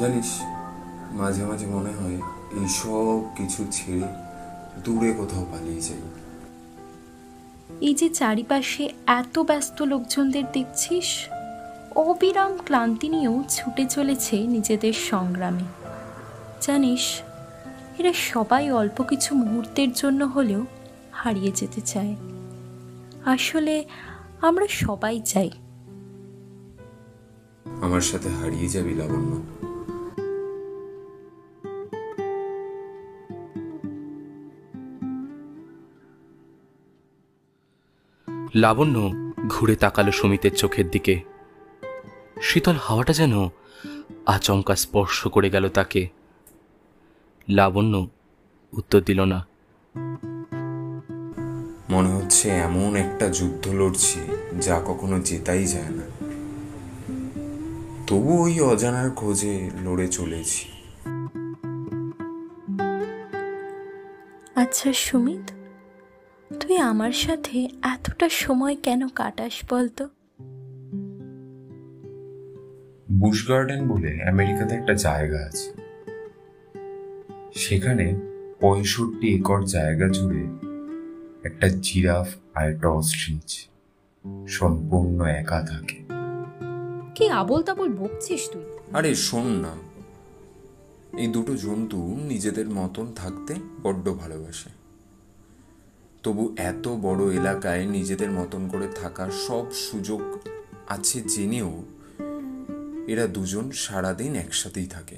জানিস 0.00 0.40
মাঝে 1.12 1.44
মাঝে 1.44 1.66
মনে 1.66 1.90
হয় 1.90 2.14
এই 2.62 2.68
সব 2.68 3.20
কিছু 3.36 3.66
ছেড়ে 3.70 4.02
দূরে 4.84 5.12
কোথাও 5.12 5.46
পালিয়ে 5.52 5.80
যাই। 5.80 6.02
এই 7.80 7.94
যে 7.94 8.08
চারিপাশে 8.08 8.88
এত 9.06 9.38
ব্যস্ত 9.38 9.82
লোকজনদের 9.82 10.44
দেখছিস 10.52 11.28
অবিরাম 11.96 12.58
ক্লান্তি 12.64 13.08
নিয়েও 13.08 13.44
ছুটে 13.48 13.84
চলেছে 13.84 14.38
নিজেদের 14.46 14.92
সংগ্রামে। 14.92 15.64
জানিস 16.60 17.20
এরা 17.98 18.12
সবাই 18.12 18.70
অল্প 18.70 19.02
কিছু 19.02 19.34
মুহূর্তের 19.34 19.92
জন্য 19.92 20.24
হলেও 20.24 20.66
হারিয়ে 21.20 21.52
যেতে 21.52 21.80
চায়। 21.80 22.16
আসলে 23.24 23.84
আমরা 24.40 24.66
সবাই 24.66 25.20
চাই। 25.20 25.50
আমার 27.82 28.00
সাথে 28.00 28.28
হারিয়ে 28.28 28.68
যাবি 28.68 28.94
লাবণ্য। 28.94 29.42
লাবণ্য 38.54 39.10
ঘুরে 39.48 39.76
তাকালো 39.76 40.12
সুমিতের 40.12 40.54
চোখের 40.54 40.90
দিকে। 40.90 41.20
শীতল 42.42 42.72
হাওয়াটা 42.72 43.12
যেন 43.12 43.48
আচমকা 44.26 44.76
স্পর্শ 44.76 45.28
করে 45.28 45.50
গেল 45.50 45.68
তাকে। 45.68 46.08
লাবণ্য 47.48 48.08
উত্তর 48.72 49.00
দিল 49.00 49.24
না। 49.24 49.46
মনে 51.90 52.08
হচ্ছে 52.08 52.48
এমন 52.48 52.96
একটা 52.96 53.28
যুদ্ধ 53.28 53.68
লড়ছি 53.68 54.20
যা 54.60 54.80
কখনো 54.86 55.20
জেতাই 55.20 55.66
যায় 55.66 55.90
না। 55.90 56.02
তবু 58.06 58.42
ওই 58.42 58.60
অজানার 58.60 59.10
খোঁজে 59.10 59.70
লড়ে 59.84 60.08
চলেছি। 60.08 60.68
আচ্ছা 64.54 64.92
সুমিত 64.92 65.50
তুই 66.54 66.76
আমার 66.78 67.12
সাথে 67.12 67.68
এতটা 67.82 68.28
সময় 68.28 68.76
কেন 68.82 69.08
কাটাস 69.08 69.52
বলতো? 69.70 70.08
বুশ 73.12 73.48
গার্ডেন 73.48 73.88
বলে 73.88 74.22
আমেরিকাতে 74.22 74.74
একটা 74.74 74.94
জায়গা 74.94 75.38
আছে। 75.46 75.72
সেখানে 77.54 78.14
পঁয়ষট্টি 78.60 79.36
একর 79.38 79.62
জায়গা 79.64 80.08
জুড়ে 80.08 80.69
একটা 81.44 81.68
জিরাফ 81.68 82.28
আর 82.54 82.72
একটা 82.72 82.88
অস্ট্রিচ 82.88 83.68
সম্পূর্ণ 84.48 85.24
একা 85.24 85.62
থাকে। 85.62 85.96
কি 87.14 87.28
আবল 87.28 87.62
তাবল 87.62 87.88
বকছিস 87.88 88.50
তুই? 88.52 88.62
আরে 88.92 89.14
শোন 89.14 89.46
না। 89.46 89.76
এই 91.18 91.26
দুটো 91.26 91.56
জন্তু 91.56 92.16
নিজেদের 92.16 92.68
মতন 92.68 93.12
থাকতে 93.16 93.54
বড্ড 93.82 94.14
ভালোবাসে। 94.14 94.70
তবু 96.22 96.54
এত 96.58 96.88
বড় 96.88 97.34
এলাকায় 97.34 97.86
নিজেদের 97.86 98.30
মতন 98.30 98.68
করে 98.68 98.88
থাকার 98.88 99.30
সব 99.30 99.72
সুযোগ 99.72 100.38
আছে 100.88 101.20
জেনেও 101.20 101.82
এরা 103.06 103.26
দুজন 103.26 103.70
সারাদিন 103.70 104.34
একসাথেই 104.34 104.86
থাকে। 104.86 105.16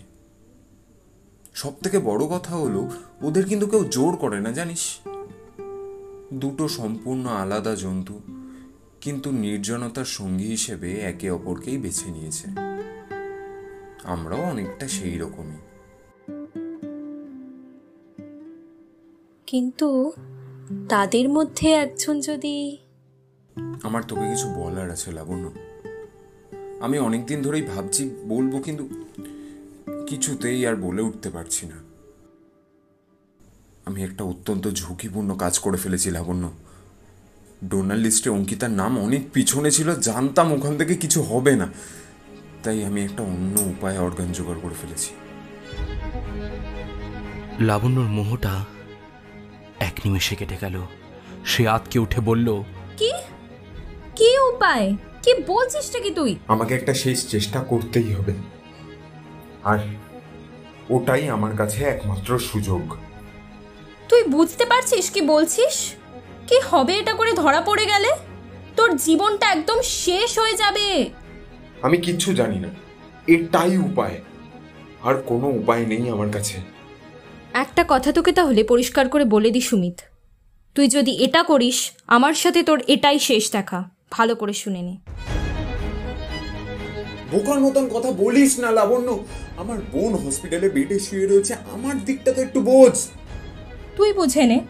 সব 1.54 1.72
থেকে 1.82 1.98
বড় 1.98 2.26
কথা 2.26 2.56
হলো 2.56 2.90
ওদের 3.22 3.46
কিন্তু 3.46 3.66
কেউ 3.66 3.84
জোর 3.84 4.16
করে 4.16 4.40
না 4.40 4.52
জানিস? 4.52 4.98
দুটো 6.32 6.68
সম্পূর্ণ 6.68 7.26
আলাদা 7.26 7.74
জন্তু 7.74 8.20
কিন্তু 9.00 9.30
নির্জনতার 9.30 10.04
সঙ্গী 10.04 10.44
হিসেবে 10.44 10.92
একে 10.92 11.30
অপরকেই 11.30 11.78
বেছে 11.78 12.10
নিয়েছে। 12.10 12.48
আমরাও 14.04 14.40
অনেকটা 14.40 14.88
সেই 14.88 15.18
রকমই। 15.18 15.56
কিন্তু 19.46 20.12
তাদের 20.88 21.28
মধ্যে 21.28 21.72
একজন 21.72 22.20
যদি 22.20 22.78
আমার 23.82 24.02
তোকে 24.02 24.30
কিছু 24.30 24.48
বলার 24.48 24.90
আছে 24.90 25.12
লাবণ্য। 25.12 25.50
আমি 26.80 26.98
অনেকদিন 26.98 27.42
ধরেই 27.42 27.62
ভাবছি 27.62 28.10
বলব 28.28 28.60
কিন্তু 28.60 28.88
কিছুতেই 30.06 30.66
আর 30.66 30.76
বলে 30.76 31.02
উঠতে 31.02 31.30
পারছি 31.30 31.66
না। 31.66 31.91
আমি 33.86 34.04
একটা 34.04 34.24
অত্যন্ত 34.24 34.68
ঝুঁকিপূর্ণ 34.68 35.36
কাজ 35.36 35.58
করে 35.58 35.76
ফেলেছি 35.76 36.10
লাবণ্য। 36.10 36.52
ডোনার 37.64 37.98
লিস্টে 37.98 38.30
অঙ্কিতার 38.30 38.70
নাম 38.70 38.98
অনেক 38.98 39.30
পিছনে 39.32 39.70
ছিল 39.70 39.94
জানতাম 39.94 40.52
ওখান 40.52 40.78
থেকে 40.78 40.94
কিছু 40.94 41.22
হবে 41.22 41.56
না। 41.56 41.72
তাই 42.62 42.84
আমি 42.84 43.04
একটা 43.04 43.22
অন্য 43.22 43.60
উপায়ে 43.60 43.98
অর্গান 43.98 44.32
জোগাড় 44.32 44.58
করে 44.62 44.74
ফেলেছি। 44.82 45.14
লাবণ্যর 47.60 48.02
মোহটা 48.02 48.64
এক 49.80 49.92
নিমেষে 50.04 50.36
কেটে 50.36 50.56
গেল। 50.60 50.82
সে 51.44 51.68
আতকে 51.68 51.98
উঠে 51.98 52.20
বলল 52.20 52.62
কি? 52.96 53.12
কি 54.16 54.38
উপায়? 54.38 54.96
কি 55.22 55.34
বলছিস 55.46 55.96
কি 56.02 56.10
তুই? 56.10 56.36
আমাকে 56.48 56.74
একটা 56.74 56.94
শেষ 56.94 57.28
চেষ্টা 57.28 57.60
করতেই 57.60 58.14
হবে। 58.14 58.32
আর 59.64 59.78
ওটাই 60.90 61.28
আমার 61.28 61.56
কাছে 61.56 61.84
একমাত্র 61.84 62.38
সুযোগ। 62.38 62.96
তুই 64.12 64.22
বুঝতে 64.22 64.66
পারছিস 64.66 65.10
কি 65.10 65.20
বলছিস? 65.20 65.94
কি 66.48 66.60
হবে 66.70 66.98
এটা 66.98 67.14
করে 67.14 67.32
ধরা 67.32 67.60
পড়ে 67.60 67.86
গেলে? 67.86 68.08
তোর 68.76 68.96
জীবনটা 68.96 69.50
একদম 69.52 69.82
শেষ 69.82 70.38
হয়ে 70.38 70.54
যাবে। 70.56 71.10
আমি 71.82 71.96
কিচ্ছু 71.96 72.34
জানি 72.34 72.58
না। 72.58 72.68
এটাই 73.26 73.78
উপায়। 73.78 74.20
আর 75.02 75.14
কোনো 75.14 75.48
উপায় 75.48 75.86
নেই 75.86 76.08
আমার 76.10 76.30
কাছে। 76.30 76.56
একটা 77.52 77.84
কথা 77.88 78.12
তোকে 78.12 78.32
তাহলে 78.32 78.64
পরিষ্কার 78.64 79.08
করে 79.08 79.24
বলে 79.24 79.50
দি 79.50 79.60
সুমিত। 79.60 80.00
তুই 80.74 80.88
যদি 80.88 81.24
এটা 81.24 81.42
করিস 81.42 81.90
আমার 82.06 82.34
সাথে 82.34 82.62
তোর 82.62 82.82
এটাই 82.86 83.18
শেষ 83.18 83.52
দেখা। 83.52 83.90
ভালো 84.10 84.34
করে 84.34 84.52
শুনে 84.52 84.82
নে। 84.82 84.96
বোকার 87.30 87.60
মতন 87.60 87.88
কথা 87.88 88.10
বলিস 88.10 88.58
না 88.58 88.70
লাবণ্য। 88.70 89.24
আমার 89.56 89.78
বোন 89.92 90.14
হসপিটালে 90.14 90.68
বেডে 90.68 90.98
শুয়ে 90.98 91.26
রয়েছে। 91.26 91.54
আমার 91.54 92.04
দিকটা 92.04 92.32
তো 92.32 92.42
একটু 92.42 92.60
বোঝ। 92.60 93.08
তুই 93.96 94.12
বুঝে 94.12 94.46
নে, 94.46 94.60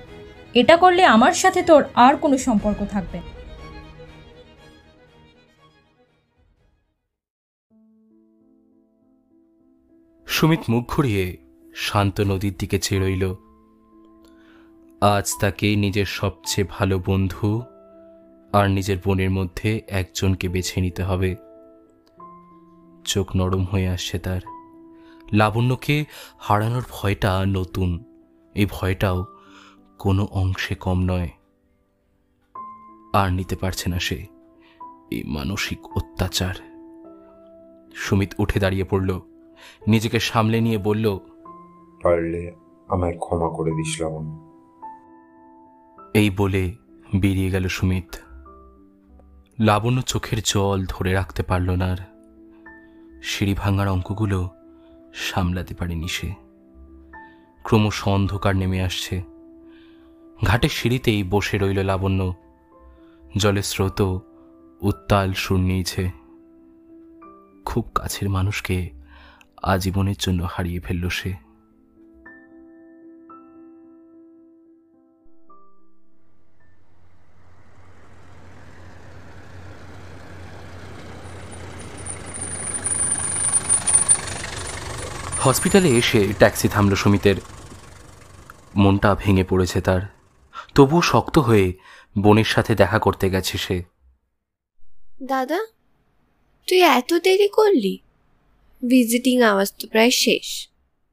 এটা 0.54 0.76
করলে 0.76 1.04
আমার 1.04 1.32
সাথে 1.32 1.62
তোর 1.62 1.84
আর 1.94 2.16
কোনো 2.16 2.38
সম্পর্ক 2.38 2.86
থাকবে। 2.90 3.20
সুমিত 10.26 10.60
মুখ 10.68 10.84
ঘুরিয়ে 10.88 11.36
শান্ত 11.74 12.20
নদীর 12.20 12.54
দিকে 12.58 12.78
চেয়ে 12.78 13.00
রইল। 13.00 13.34
আজ 15.00 15.34
তাকে 15.40 15.76
নিজের 15.76 16.06
সবচেয়ে 16.06 16.68
ভালো 16.70 16.98
বন্ধু 17.06 17.62
আর 18.52 18.70
নিজের 18.70 18.96
বোনের 19.04 19.30
মধ্যে 19.30 19.80
একজনকে 19.88 20.48
বেছে 20.48 20.80
নিতে 20.80 21.02
হবে। 21.02 21.36
চোখ 23.04 23.36
নরম 23.36 23.64
হয়ে 23.64 23.88
আসছে 23.88 24.18
তার। 24.18 24.40
লাবণ্যকে 25.32 26.04
হারানোর 26.38 26.82
ভয়টা 26.90 27.44
নতুন। 27.48 28.11
এই 28.54 28.66
ভয়টাও 28.70 29.26
কোনো 29.98 30.24
অংশে 30.24 30.74
কম 30.74 31.02
নয়। 31.02 31.30
আর 33.12 33.32
নিতে 33.32 33.56
পারছে 33.56 33.90
না 33.90 33.98
সে 33.98 34.26
এই 35.10 35.22
মানসিক 35.24 35.96
অত্যাচার। 35.96 36.54
সুমিত 37.94 38.32
উঠে 38.38 38.60
দাঁড়িয়ে 38.60 38.84
পড়ল 38.84 39.20
নিজেকে 39.88 40.20
সামলে 40.20 40.60
নিয়ে 40.60 40.78
বলল 40.78 41.18
পারলে 42.02 42.52
আমায় 42.88 43.18
ক্ষমা 43.18 43.48
করে 43.48 43.70
দিস 43.70 44.02
এই 46.14 46.30
বলে 46.30 46.76
বেরিয়ে 47.16 47.50
গেল 47.50 47.68
সুমিত। 47.68 48.16
লাবণ্য 49.60 50.02
চোখের 50.02 50.38
জল 50.44 50.84
ধরে 50.88 51.12
রাখতে 51.12 51.42
পারল 51.42 51.70
না 51.70 51.92
আর 51.92 51.96
সিঁড়ি 53.22 53.54
ভাঙার 53.54 53.88
অঙ্কগুলো 53.88 54.50
সামলাতে 55.14 55.74
পারেনি 55.74 56.08
সে। 56.08 56.51
ক্রমশ 57.64 58.08
অন্ধকার 58.08 58.56
নেমে 58.56 58.82
আসছে। 58.82 59.22
ঘাটের 60.44 60.68
সিঁড়িতেই 60.68 61.22
বসে 61.22 61.58
রইল 61.58 61.84
লাবণ্য। 61.84 62.34
জলের 63.36 63.62
স্রোত 63.62 64.18
উত্তাল 64.80 65.32
সুর 65.32 65.58
নিয়েছে। 65.58 66.10
খুব 67.64 67.90
কাছের 67.94 68.28
মানুষকে 68.28 68.90
আজীবনের 69.62 70.14
জন্য 70.18 70.46
হারিয়ে 70.50 70.80
ফেলল 70.80 71.08
সে। 71.08 71.51
হসপিটালে 85.44 85.88
এসে 85.88 86.28
ট্যাক্সি 86.38 86.68
থামল 86.68 86.94
সুমিতের। 86.94 87.34
মনটা 88.76 89.14
ভেঙে 89.14 89.44
পড়েছে 89.44 89.80
তার। 89.80 90.00
তবু 90.74 91.02
শক্ত 91.02 91.38
হয়ে 91.38 91.72
বোনের 92.18 92.44
সাথে 92.44 92.74
দেখা 92.74 92.98
করতে 92.98 93.30
গেছে 93.30 93.58
সে। 93.58 93.82
দাদা 95.22 95.66
তুই 96.68 96.80
এত 96.80 97.14
দেরি 97.14 97.48
করলি? 97.48 97.98
ভিজিটিং 98.88 99.42
আওয়াজ 99.42 99.72
তো 99.78 99.88
প্রায় 99.88 100.10
শেষ। 100.10 100.68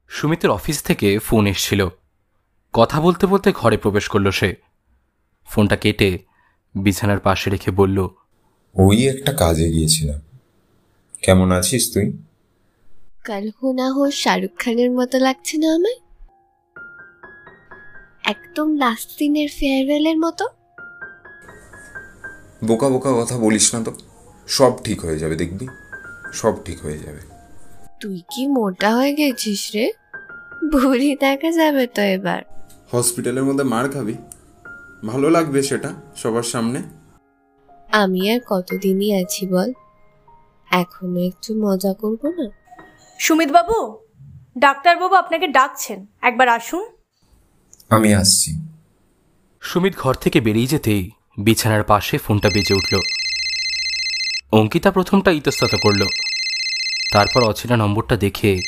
সুমিতের 0.08 0.50
অফিস 0.50 0.82
থেকে 0.82 1.18
ফোন 1.18 1.46
এসছিল। 1.46 1.88
কথা 2.72 3.00
বলতে 3.00 3.26
বলতে 3.26 3.52
ঘরে 3.52 3.76
প্রবেশ 3.76 4.08
করল 4.08 4.30
সে। 4.30 4.54
ফোনটা 5.44 5.76
কেটে 5.76 6.18
বিছানার 6.74 7.20
পাশে 7.20 7.50
রেখে 7.50 7.70
বলল 7.70 8.08
ওই 8.74 9.08
একটা 9.08 9.32
কাজে 9.32 9.68
গিয়েছিলাম। 9.68 10.20
কেমন 11.22 11.52
আছিস 11.52 11.94
তুই? 11.94 12.18
কাল 13.30 13.50
হো 13.62 13.72
না 13.72 13.92
হো 13.92 14.10
শাহরুখ 14.10 14.50
খানের 14.58 14.90
মতো 14.90 15.18
লাগছে 15.18 15.58
না 15.58 15.74
আমায়? 15.74 15.98
একদম 18.24 18.76
লাস্ট 18.76 19.18
দিনের 19.18 19.48
ফেয়ারওয়েলের 19.58 20.18
মতো? 20.18 20.48
বোকা 22.64 22.88
বোকা 22.88 23.12
কথা 23.12 23.38
বলিস 23.38 23.74
না 23.74 23.84
তো। 23.84 23.92
সব 24.46 24.72
ঠিক 24.84 25.04
হয়ে 25.04 25.18
যাবে 25.18 25.36
দেখবি? 25.36 25.68
সব 26.32 26.64
ঠিক 26.64 26.82
হয়ে 26.82 26.98
যাবে। 26.98 27.20
তুই 28.00 28.22
কি 28.30 28.46
মোটা 28.46 28.96
হয়ে 28.96 29.14
গেছিস 29.14 29.70
রে? 29.74 29.92
বুড়ি 30.72 31.16
দেখা 31.16 31.50
যাবে 31.50 31.86
তো 31.86 32.02
এবার। 32.02 32.42
হসপিটালের 32.92 33.44
মধ্যে 33.44 33.64
মার 33.64 33.90
খাবি। 33.90 34.14
ভালো 35.06 35.30
লাগবে 35.30 35.62
সেটা 35.62 35.94
সবার 36.16 36.42
সামনে। 36.42 36.82
আমি 37.92 38.30
আর 38.30 38.40
কতদিনই 38.46 39.22
আছি 39.22 39.46
বল? 39.46 39.72
এখনও 40.70 41.20
একটু 41.20 41.54
মজা 41.54 41.94
করব 41.94 42.28
না? 42.28 42.59
সুমিত 43.20 43.48
বাবু 43.48 44.08
ডাক্তারবাবু 44.58 45.14
আপনাকে 45.14 45.46
ডাকছেন। 45.46 46.06
একবার 46.22 46.48
আসুন। 46.48 46.96
আমি 47.90 48.14
আসছি। 48.14 48.68
সুমিত 49.60 49.96
ঘর 49.96 50.14
থেকে 50.14 50.40
বেরিয়ে 50.40 50.66
যেতেই 50.66 51.10
বিছানার 51.38 51.84
পাশে 51.84 52.18
ফোনটা 52.18 52.48
বেজে 52.48 52.74
উঠল। 52.74 53.00
অঙ্কিতা 54.52 54.90
প্রথমটা 54.90 55.30
ইতস্তত 55.30 55.74
করল। 55.82 56.06
তারপর 57.12 57.42
অচেনা 57.42 57.76
নম্বরটা 57.76 58.16
দেখে 58.16 58.60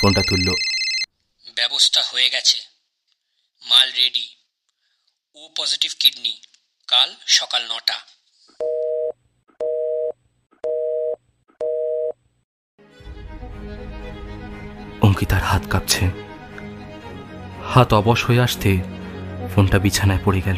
ফোনটা 0.00 0.22
তুলল। 0.22 0.52
ব্যবস্থা 1.54 2.02
হয়ে 2.02 2.30
গেছে। 2.30 2.58
মাল 3.68 3.92
রেডি। 3.92 4.28
ও 5.34 5.48
পজিটিভ 5.58 5.92
কিডনি। 6.00 6.40
কাল 6.88 7.14
সকাল 7.26 7.62
নটা। 7.64 7.94
অঙ্কিতার 15.14 15.42
হাত 15.42 15.62
কাঁপছে। 15.70 16.10
হাত 17.64 17.94
অবশ 17.94 18.24
হয়ে 18.24 18.40
আসতে 18.40 18.78
ফোনটা 19.54 19.78
বিছানায় 19.78 20.18
পড়ে 20.24 20.42
গেল। 20.44 20.56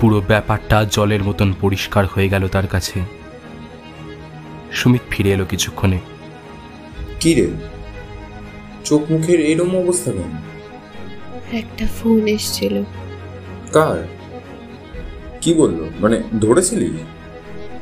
পুরো 0.00 0.22
ব্যাপারটা 0.28 0.84
জলের 0.90 1.22
মতন 1.22 1.54
পরিষ্কার 1.60 2.06
হয়ে 2.06 2.28
গেল 2.28 2.48
তার 2.48 2.66
কাছে। 2.66 3.00
সুমিত 4.72 5.00
ফিরে 5.10 5.32
এলো 5.32 5.44
কিছুক্ষণে। 5.44 5.98
কি 7.20 7.34
রে? 7.34 7.46
চোখ 8.84 9.10
মুখের 9.10 9.40
এরম 9.40 9.76
অবস্থা 9.76 10.10
কেন? 10.12 10.32
একটা 11.58 11.86
ফোন 11.86 12.26
এসেছিল। 12.26 12.82
কার? 13.72 14.08
কি 15.40 15.54
বলল? 15.54 15.90
মানে 16.00 16.22
ধরেছিলি? 16.40 16.98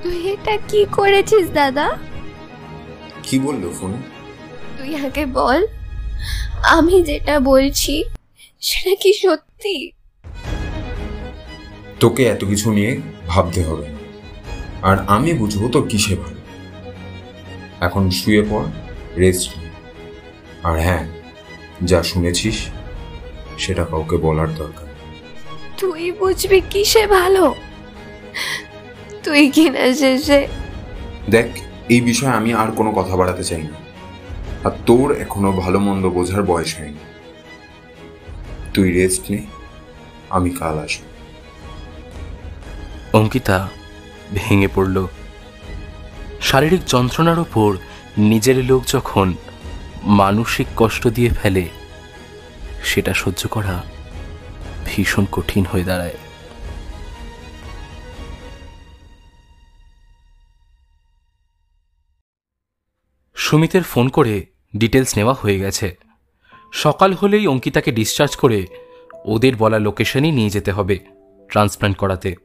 তুই 0.03 0.29
এটা 0.33 0.59
কি 0.69 0.87
করেছিস 0.93 1.51
দাদা? 1.51 1.97
কি 3.23 3.39
বলল 3.39 3.71
ফোনে? 3.81 4.14
তুই 4.85 4.97
আগে 4.97 5.27
বল 5.27 5.67
আমি 6.63 7.03
যেটা 7.03 7.41
বলছি 7.41 8.05
সেটা 8.61 8.95
কি 9.03 9.13
সত্যি? 9.13 9.93
তোকে 12.01 12.23
এত 12.25 12.45
কিছু 12.45 12.73
নিয়ে 12.73 13.01
ভাবতে 13.27 13.65
হবে। 13.65 13.87
না। 13.89 13.99
আর 14.83 14.97
আমি 15.07 15.33
বুঝব 15.33 15.69
তোর 15.73 15.89
কিসে 15.89 16.15
ভালো। 16.17 16.41
এখন 17.81 18.11
শুয়ে 18.11 18.43
পড় 18.51 18.67
রেস্ট 19.17 19.51
আর 20.63 20.77
হ্যাঁ 20.81 21.05
যা 21.85 22.03
শুনেছিস 22.03 22.57
সেটা 23.59 23.85
কাউকে 23.85 24.17
বলার 24.17 24.55
দরকার। 24.55 24.89
তুই 25.81 26.13
বুঝবি 26.13 26.61
কিসে 26.71 27.07
ভালো? 27.07 27.55
তুই 29.23 29.51
কিনা 29.51 29.95
শেষে 29.95 30.41
দেখ 31.31 31.49
এই 31.89 32.01
বিষয়ে 32.01 32.31
আমি 32.31 32.51
আর 32.55 32.69
কোনো 32.73 32.91
কথা 32.91 33.17
বাড়াতে 33.17 33.45
চাই 33.45 33.63
না। 33.63 33.84
আর 34.65 34.71
তোর 34.87 35.21
এখনও 35.21 35.53
ভালো 35.53 35.81
মন্দ 35.81 36.07
বোঝার 36.07 36.43
বয়স 36.43 36.79
হয়নি। 36.79 36.99
তুই 38.75 38.93
রেস্ট 38.93 39.31
নে, 39.31 39.47
আমি 40.31 40.51
কাল 40.51 40.79
আসব। 40.79 41.05
অঙ্কিতা 43.13 43.69
ভেঙে 44.35 44.69
পড়ল। 44.75 45.07
শারীরিক 46.41 46.81
যন্ত্রণার 46.87 47.39
ওপর 47.39 47.77
নিজের 48.19 48.65
লোক 48.65 48.83
যখন 48.87 49.35
মানসিক 50.03 50.67
কষ্ট 50.77 51.07
দিয়ে 51.07 51.31
ফেলে, 51.31 51.69
সেটা 52.85 53.15
সহ্য 53.15 53.49
করা 53.49 53.83
ভীষণ 54.87 55.25
কঠিন 55.33 55.65
হয়ে 55.65 55.85
দাঁড়ায়। 55.85 56.15
সুমিতের 63.35 63.83
ফোন 63.83 64.09
করে 64.09 64.54
ডিটেলস 64.77 65.17
নেওয়া 65.17 65.35
হয়ে 65.35 65.59
গেছে। 65.59 65.97
সকাল 66.73 67.13
হলেই 67.13 67.47
অঙ্কিতাকে 67.47 67.93
ডিসচার্জ 67.93 68.37
করে 68.37 68.67
ওদের 69.25 69.57
বলা 69.57 69.79
লোকেশনই 69.79 70.31
নিয়ে 70.31 70.51
যেতে 70.51 70.73
হবে 70.73 70.99
ট্রান্সপ্ল্যান্ট 71.49 71.97
করাতে। 71.97 72.37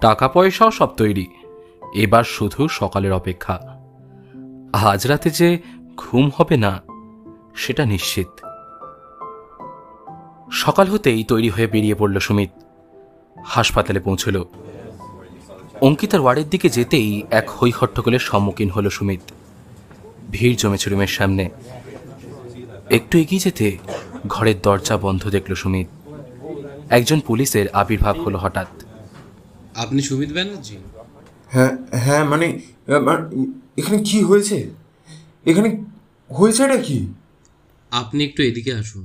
টাকা 0.00 0.28
পয়সাও 0.28 0.70
সব 0.70 0.86
তৈরি। 0.86 1.26
এবার 1.94 2.24
শুধু 2.24 2.68
সকালের 2.68 3.12
অপেক্ষা। 3.12 3.80
আজ 4.72 5.06
রাতে 5.06 5.30
যে 5.30 5.58
ঘুম 5.96 6.30
হবে 6.36 6.56
না, 6.56 6.82
সেটা 7.56 7.84
নিশ্চিত। 7.84 8.46
সকাল 10.52 10.86
হতেই 10.88 11.24
তৈরি 11.24 11.48
হয়ে 11.48 11.66
বেরিয়ে 11.66 11.94
পড়ল 11.94 12.18
সুমিত। 12.18 12.50
হাসপাতালে 13.44 14.00
পৌঁছল। 14.00 14.44
অঙ্কিতার 15.80 16.20
ওয়ার্ডের 16.20 16.48
দিকে 16.48 16.68
যেতেই 16.68 17.22
এক 17.30 17.50
হৈহট্টগোলের 17.50 18.18
সম্মুখীন 18.18 18.70
হলো 18.70 18.90
সুমিত। 18.90 19.20
ভিড় 20.30 20.56
জমেছে 20.60 20.90
রুমের 20.90 21.12
সামনে। 21.18 21.44
একটু 22.98 23.18
এগিয়ে 23.18 23.44
যেতে 23.46 23.66
ঘরের 24.26 24.58
দরজা 24.62 24.96
বন্ধ 24.96 25.22
দেখল 25.36 25.54
সুমিত। 25.54 25.88
একজন 26.96 27.20
পুলিশের 27.28 27.66
আবির্ভাব 27.80 28.16
হলো 28.24 28.38
হঠাৎ। 28.38 28.68
আপনি 29.74 30.02
সুমিত 30.02 30.30
ব্যানার্জি? 30.36 30.76
হ্যাঁ 31.54 31.72
হ্যাঁ 32.04 32.24
মানে 32.32 32.46
আমার 33.00 33.18
এখানে 33.80 33.98
কি 34.08 34.18
হয়েছে? 34.22 34.58
এখানে 35.50 35.68
হয়েছে 36.30 36.62
হয়েছেটা 36.62 36.78
কি? 36.86 36.98
আপনি 37.92 38.24
একটু 38.24 38.42
এদিকে 38.42 38.72
আসুন। 38.80 39.04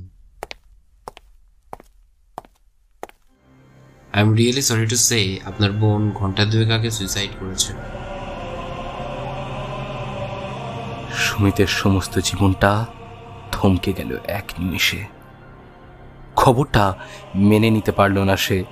I 4.14 4.20
am 4.24 4.30
really 4.34 4.62
sorry 4.62 4.86
to 4.86 4.96
say 4.96 5.20
আপনার 5.44 5.70
বোন 5.80 6.02
ঘণ্টা 6.18 6.44
দুয়েক 6.50 6.70
আগে 6.70 6.90
সুইসাইড 6.90 7.32
করেছে। 7.40 7.72
সুমিতের 11.40 11.66
সমস্ত 11.66 12.18
জীবনটা 12.18 12.86
থমকে 13.52 13.92
গেল 13.92 14.16
এক 14.28 14.44
নিমিষে। 14.58 15.04
খবরটা 16.36 16.94
মেনে 17.34 17.70
নিতে 17.70 17.92
পারল 17.92 18.18
না 18.18 18.36
সে। 18.36 18.64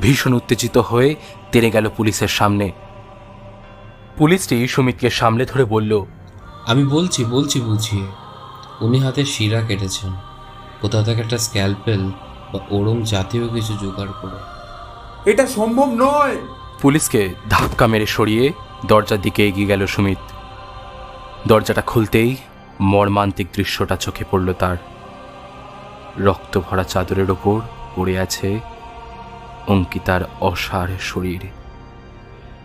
ভীষণ 0.00 0.32
উত্তেজিত 0.32 0.78
হয়ে 0.78 1.14
তেড়ে 1.52 1.70
গেল 1.70 1.90
পুলিশের 1.96 2.28
সামনে। 2.28 2.72
পুলিশটি 4.16 4.68
সুমিতকে 4.68 5.10
সামলে 5.10 5.46
ধরে 5.46 5.64
বলল 5.64 6.04
আমি 6.66 6.84
বলছি 6.84 7.24
বলছি 7.24 7.60
বুঝিয়ে 7.60 8.06
উনি 8.80 8.98
হাতে 8.98 9.24
শিরা 9.24 9.60
কেটেছেন। 9.62 10.12
কোথাও 10.80 11.02
থেকে 11.02 11.20
একটা 11.20 11.38
স্ক্যালপেল 11.38 12.10
বা 12.52 12.60
ওরম 12.70 13.02
জাতীয় 13.02 13.48
কিছু 13.48 13.72
জোগাড় 13.80 14.12
করে 14.22 14.38
এটা 15.30 15.46
সম্ভব 15.46 15.88
নয়! 15.94 16.36
পুলিশকে 16.82 17.34
ধাক্কা 17.50 17.86
মেরে 17.86 18.06
সরিয়ে 18.06 18.52
দরজার 18.86 19.20
দিকে 19.20 19.48
এগিয়ে 19.48 19.66
গেল 19.66 19.86
সুমিত। 19.86 20.18
দরজাটা 21.46 21.80
খুলতেই 21.80 22.36
মর্মান্তিক 22.80 23.48
দৃশ্যটা 23.52 23.96
চোখে 23.96 24.24
পড়ল 24.30 24.52
তার। 24.52 24.76
রক্ত 26.18 26.60
ভরা 26.60 26.84
চাদরের 26.84 27.30
ওপর 27.30 27.60
পড়ে 27.96 28.18
আছে 28.18 28.60
অঙ্কিতার 29.68 30.20
অসার 30.40 30.88
শরীর। 31.00 31.40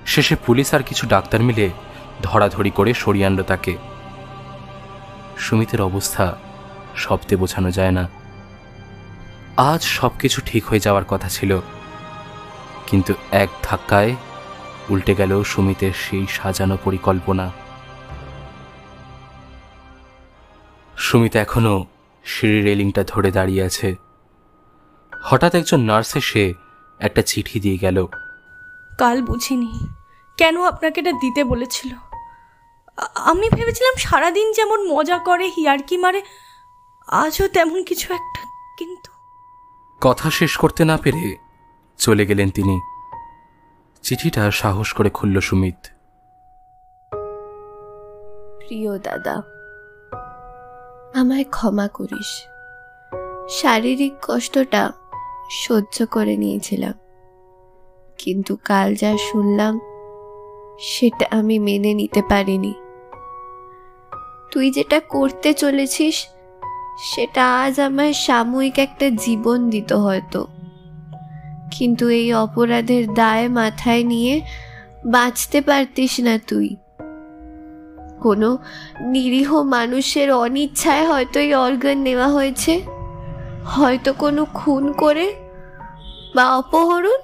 শেষে 0.06 0.36
পুলিশ 0.36 0.74
আর 0.74 0.84
কিছু 0.84 1.08
ডাক্তার 1.08 1.44
মিলে 1.44 1.70
ধরাধরি 2.22 2.70
করে 2.70 2.94
সরিয়ে 2.94 3.26
আনল 3.26 3.44
তাকে। 3.44 3.78
সুমিতের 5.38 5.82
অবস্থা 5.82 6.38
শব্দে 6.96 7.36
বোঝানো 7.36 7.72
যায় 7.72 7.92
না। 7.92 8.10
আজ 9.58 9.84
সব 9.84 10.12
কিছু 10.20 10.42
ঠিক 10.46 10.66
হয়ে 10.66 10.80
যাওয়ার 10.80 11.04
কথা 11.08 11.30
ছিল। 11.30 11.60
কিন্তু 12.88 13.14
এক 13.32 13.50
ধাক্কায় 13.64 14.16
উল্টে 14.90 15.16
গেল 15.16 15.44
সুমিতের 15.44 15.92
সেই 15.94 16.28
সাজানো 16.30 16.78
পরিকল্পনা। 16.84 17.63
সুমিত 21.14 21.36
এখনও 21.36 21.86
সিঁড়ি 22.26 22.62
রেলিংটা 22.62 23.04
ধরে 23.04 23.32
দাঁড়িয়ে 23.32 23.64
আছে। 23.64 23.96
হঠাৎ 25.24 25.56
একজন 25.56 25.80
নার্স 25.80 26.16
এসে 26.16 26.54
একটা 27.00 27.22
চিঠি 27.22 27.60
দিয়ে 27.60 27.78
গেল। 27.78 28.08
কাল 28.98 29.22
বুঝিনি। 29.22 29.88
কেন 30.38 30.64
আপনাকে 30.64 31.02
এটা 31.02 31.12
দিতে 31.12 31.44
বলেছিল? 31.44 31.96
আমি 33.16 33.50
ভেবেছিলাম 33.50 33.94
সারাদিন 33.98 34.52
যেমন 34.52 34.88
মজা 34.88 35.18
করে 35.18 35.52
হিয়ারকি 35.58 35.98
মারে 35.98 36.22
আজও 37.08 37.48
তেমন 37.48 37.84
কিছু 37.84 38.14
একটা 38.14 38.42
কিন্তু 38.78 39.12
কথা 40.02 40.30
শেষ 40.30 40.58
করতে 40.58 40.86
না 40.86 40.98
পেরে 40.98 41.38
চলে 41.98 42.26
গেলেন 42.26 42.50
তিনি। 42.50 42.80
চিঠিটা 44.02 44.52
সাহস 44.52 44.94
করে 44.94 45.10
খুলল 45.10 45.40
সুমিত। 45.40 45.76
প্রিয় 48.58 49.00
দাদা 49.00 49.53
আমায় 51.16 51.44
ক্ষমা 51.44 51.88
করিস। 51.88 52.42
শারীরিক 53.62 54.14
কষ্টটা 54.28 54.92
সহ্য 55.50 56.06
করে 56.12 56.38
নিয়েছিলাম। 56.38 56.94
কিন্তু 58.18 58.58
কাল 58.64 58.96
যা 58.96 59.18
শুনলাম, 59.32 59.80
সেটা 60.80 61.26
আমি 61.32 61.60
মেনে 61.60 61.94
নিতে 61.94 62.22
পারিনি। 62.30 62.74
তুই 64.52 64.72
যেটা 64.72 65.00
করতে 65.00 65.54
চলেছিস, 65.54 66.28
সেটা 67.04 67.62
আজ 67.62 67.80
আমায় 67.80 68.14
সাময়িক 68.14 68.80
একটা 68.80 69.10
জীবন 69.10 69.70
দিত 69.70 69.94
হয়তো। 69.94 70.48
কিন্তু 71.72 72.10
এই 72.10 72.34
অপরাধের 72.34 73.14
দায় 73.14 73.50
মাথায় 73.50 74.04
নিয়ে 74.04 74.42
বাঁচতে 75.06 75.62
পারতিস 75.62 76.20
না 76.20 76.38
তুই। 76.38 76.76
কোনো 78.24 78.58
নিরীহ 79.02 79.50
মানুষের 79.62 80.34
অনিচ্ছায় 80.34 81.06
হয়তো 81.08 81.40
এই 81.40 81.54
অর্গান 81.54 81.98
নেওয়া 81.98 82.28
হয়েছে? 82.28 82.82
হয়তো 83.66 84.14
কোনো 84.14 84.46
খুন 84.54 84.92
করে 84.92 85.34
বা 86.36 86.46
অপহরণ? 86.58 87.22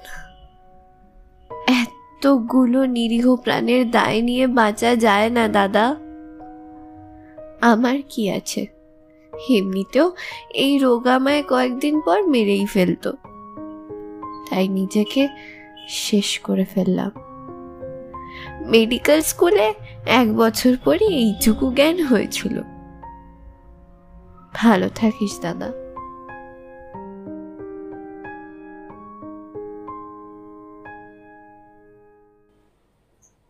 এতগুলো 1.68 2.84
নিরীহ 2.86 3.36
প্রাণের 3.36 3.90
দায় 3.90 4.20
নিয়ে 4.22 4.46
বাঁচা 4.46 4.96
যায় 4.96 5.30
না, 5.30 5.48
দাদা। 5.48 5.96
আমার 7.60 7.96
কি 8.08 8.30
আছে? 8.30 8.66
এমনিতেও 9.50 10.12
এই 10.54 10.78
রোগ 10.78 11.06
আমায় 11.06 11.42
কয়েকদিন 11.48 12.00
পর 12.00 12.26
মেরেই 12.26 12.66
ফেলতো। 12.66 13.12
তাই 14.50 14.68
নিজেকে 14.68 15.28
শেষ 15.88 16.38
করে 16.38 16.64
ফেললাম। 16.64 17.10
মেডিকেল 18.66 19.22
স্কুলে 19.22 19.74
এক 20.06 20.36
বছর 20.36 20.76
পরে 20.84 21.04
এইটুকু 21.04 21.72
জ্ঞান 21.72 22.04
হয়েছিল। 22.04 22.62
ভালো 24.54 24.88
থাকিস, 24.88 25.40
দাদা। 25.40 25.72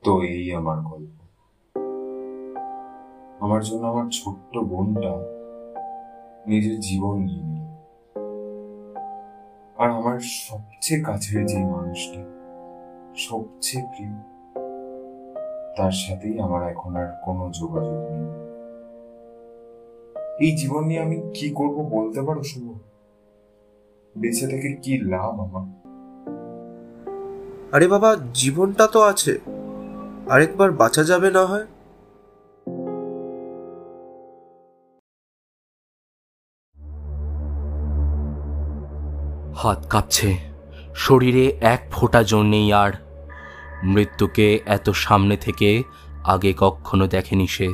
তো 0.05 0.23
এই 0.23 0.55
আমার 0.55 0.81
গল্প। 0.81 1.21
আমার 3.41 3.65
জন্য 3.65 3.87
আমার 3.87 4.11
ছোট্ট 4.13 4.59
বোনটা 4.59 5.41
নিজের 6.47 6.81
জীবন 6.81 7.19
নিয়ে 7.19 7.43
নিল। 7.43 7.61
আর 9.77 9.91
আমার 9.91 10.19
সবচেয়ে 10.21 11.05
কাছের 11.05 11.47
যে 11.47 11.65
মানুষটা, 11.65 12.25
সবচেয়ে 13.17 13.85
প্রিয় 13.85 14.40
তার 15.81 15.91
সাথেই 15.91 16.41
আমার 16.41 16.69
এখন 16.69 16.97
আর 16.97 17.13
কোনো 17.25 17.51
যোগাযোগ 17.55 17.93
নেই। 17.93 18.51
এই 20.41 20.57
জীবন 20.57 20.85
নিয়ে 20.85 21.01
আমি 21.01 21.17
কি 21.35 21.51
করব 21.51 21.89
বলতে 21.93 22.23
পারো 22.23 22.43
শুভ? 22.43 22.79
বেঁচে 24.19 24.47
থেকে 24.47 24.73
কি 24.83 24.99
লাভ 24.99 25.41
আমার? 25.41 25.81
আরে 27.73 27.89
বাবা 27.89 28.17
জীবনটা 28.35 28.87
তো 28.87 29.03
আছে। 29.03 29.39
আরেকবার 30.31 30.73
বাঁচা 30.73 31.05
যাবে 31.05 31.31
না 31.31 31.47
হয়। 31.47 31.67
হাত 39.55 39.87
কাঁপছে। 39.91 40.37
শরীরে 40.95 41.57
এক 41.61 41.81
ফোঁটা 41.91 42.23
জোর 42.23 42.45
নেই 42.45 42.73
আর 42.73 42.93
মৃত্যুকে 43.85 44.61
এত 44.67 44.91
সামনে 44.91 45.37
থেকে 45.37 45.83
আগে 46.25 46.55
কখনো 46.57 47.07
দেখেনি 47.07 47.47
সে। 47.47 47.69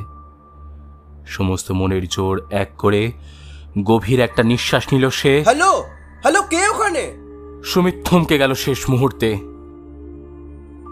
সমস্ত 1.26 1.70
মনের 1.70 2.08
জোর 2.08 2.46
এক 2.50 2.70
করে 2.78 3.12
গভীর 3.82 4.20
একটা 4.20 4.42
নিঃশ্বাস 4.42 4.92
নিল 4.92 5.10
সে। 5.10 5.42
হ্যালো 5.42 5.84
হ্যালো 6.22 6.42
কে 6.42 6.68
ওখানে? 6.68 7.12
সুমিত 7.64 7.94
থমকে 8.04 8.38
গেল 8.38 8.54
শেষ 8.54 8.90
মুহূর্তে। 8.90 9.36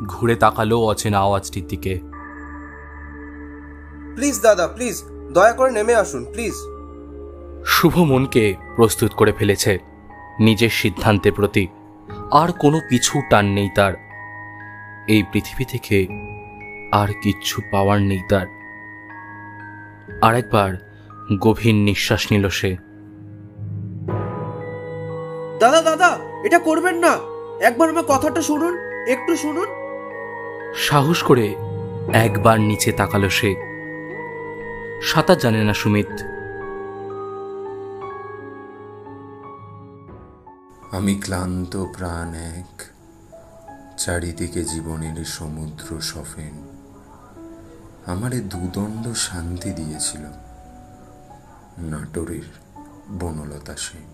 ঘুরে 0.06 0.36
তাকালো 0.36 0.78
অচেনা 0.78 1.18
আওয়াজটির 1.18 1.66
দিকে। 1.66 2.00
প্লিজ 4.14 4.40
দাদা 4.40 4.68
প্লিজ 4.68 5.02
দয়া 5.32 5.52
করে 5.52 5.70
নেমে 5.70 5.94
আসুন 5.94 6.24
প্লিজ। 6.32 6.54
শুভ 7.66 7.98
মনকে 7.98 8.54
প্রস্তুত 8.76 9.12
করে 9.12 9.32
ফেলেছে 9.32 9.78
নিজের 10.40 10.70
সিদ্ধান্তের 10.70 11.32
প্রতি। 11.32 11.68
আর 12.30 12.52
কোনো 12.52 12.80
পিছু 12.90 13.20
টান 13.30 13.46
নেই 13.46 13.68
তার। 13.74 14.03
এই 15.08 15.24
পৃথিবী 15.32 15.64
থেকে 15.64 16.06
আর 16.92 17.08
কিচ্ছু 17.22 17.62
পাওয়ার 17.70 18.00
নেই 18.00 18.22
তার। 18.28 18.46
আরেকবার 20.22 20.74
গভীর 21.40 21.74
নিঃশ্বাস 21.74 22.32
নিল 22.32 22.48
সে। 22.48 22.76
দাদা 25.60 25.82
দাদা 25.82 26.18
এটা 26.44 26.58
করবেন 26.58 26.96
না। 26.96 27.18
একবার 27.60 27.90
আমার 27.90 28.04
কথাটা 28.04 28.42
শুনুন 28.42 28.78
একটু 29.08 29.36
শুনুন। 29.36 29.66
সাহস 30.74 31.22
করে 31.22 31.54
একবার 32.12 32.60
নিচে 32.60 32.92
তাকালো 32.92 33.28
সে। 33.28 33.54
সাঁতার 35.02 35.38
জানে 35.38 35.64
না 35.64 35.74
সুমিত। 35.74 36.06
আমি 40.92 41.14
ক্লান্ত 41.14 41.84
প্রাণ 41.96 42.34
এক। 42.34 42.93
চারিদিকে 44.04 44.64
জীবনের 44.64 45.24
সমুদ্র 45.24 46.00
সফেন। 46.00 46.54
আমারে 48.06 48.38
দুদণ্ড 48.40 49.12
শান্তি 49.12 49.70
দিয়েছিল 49.70 50.20
নাটোরের 51.84 52.46
বনলতা 53.10 53.76
সেন। 53.76 54.04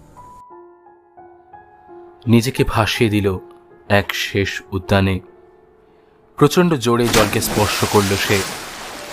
নিজেকে 2.26 2.64
ভাসিয়ে 2.64 3.10
দিল 3.10 3.38
এক 3.88 4.14
শেষ 4.14 4.62
উদ্যানে। 4.72 5.20
প্রচণ্ড 6.36 6.74
জোরে 6.74 7.06
জলকে 7.08 7.40
স্পর্শ 7.40 7.84
করল 7.92 8.16
সে। 8.16 8.38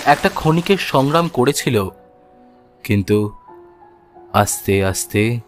একটা 0.05 0.29
ক্ষণিকের 0.29 0.77
সংগ্রাম 0.77 1.27
করেছিল, 1.27 1.89
কিন্তু 2.83 3.31
আস্তে 4.33 4.85
আস্তে 4.85 5.39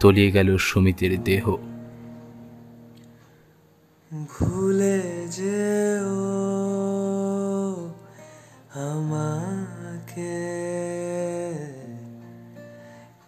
তলিয়ে 0.00 0.30
গেল 0.30 0.56
সুমিতের 0.56 1.24
দেহ। 1.24 1.56
ভুলে 4.12 5.28
যেও 5.30 6.14
আমাকে। 8.74 10.38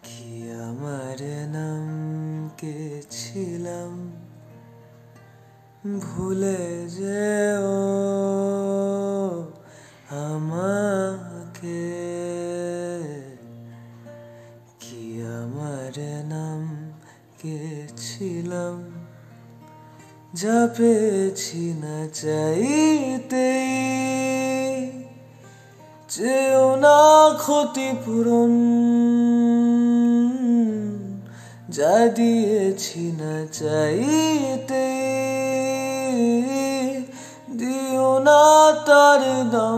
কি 0.03 0.51
আমার 0.53 1.49
নাম 1.49 2.51
কে 2.57 3.03
ছিলাম? 3.11 4.13
ভুলে 6.01 6.89
যেও 6.89 7.80
যা 20.41 20.61
পেয়েছি 20.77 21.65
না 21.83 21.97
চাইতেই 22.15 23.71
চেয়েও 26.09 26.69
না 26.77 27.01
ক্ষতিপূরণ 27.37 28.53
যা 31.71 31.97
দিয়েছি 32.17 33.05
না 33.21 33.35
চাইতে 33.53 34.87
দিও 37.61 38.11
না 38.21 38.43
তার 38.87 39.23
দাম 39.51 39.70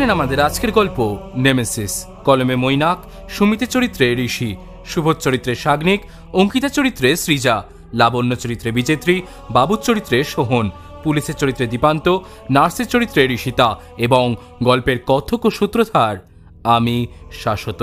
শুনছিলেন 0.00 0.18
আমাদের 0.18 0.40
আজকের 0.40 0.72
গল্প 0.72 0.98
নেমেসিস। 1.34 2.06
কলমে 2.24 2.56
মৈনাক 2.56 2.98
সুমিতের 3.28 3.68
চরিত্রে 3.68 4.06
ঋষি 4.14 4.56
শুভর 4.86 5.14
চরিত্রে 5.14 5.54
সাগ্নিক, 5.54 6.00
অঙ্কিতা 6.32 6.68
চরিত্রে 6.68 7.16
সৃজা, 7.16 7.64
লাবণ্য 7.94 8.34
চরিত্রে 8.34 8.72
বিজেত্রী, 8.72 9.22
বাবুর 9.50 9.80
চরিত্রে 9.82 10.24
সোহন, 10.24 10.70
পুলিশের 11.04 11.34
চরিত্রে 11.34 11.66
দীপান্ত, 11.66 12.18
নার্সের 12.50 12.86
চরিত্রে 12.86 13.26
ঋষিতা 13.26 13.78
এবং 13.98 14.36
গল্পের 14.62 14.98
কথক 15.06 15.44
ও 15.44 15.50
সূত্রধার 15.50 16.16
আমি, 16.64 17.06
শাশ্বত। 17.32 17.82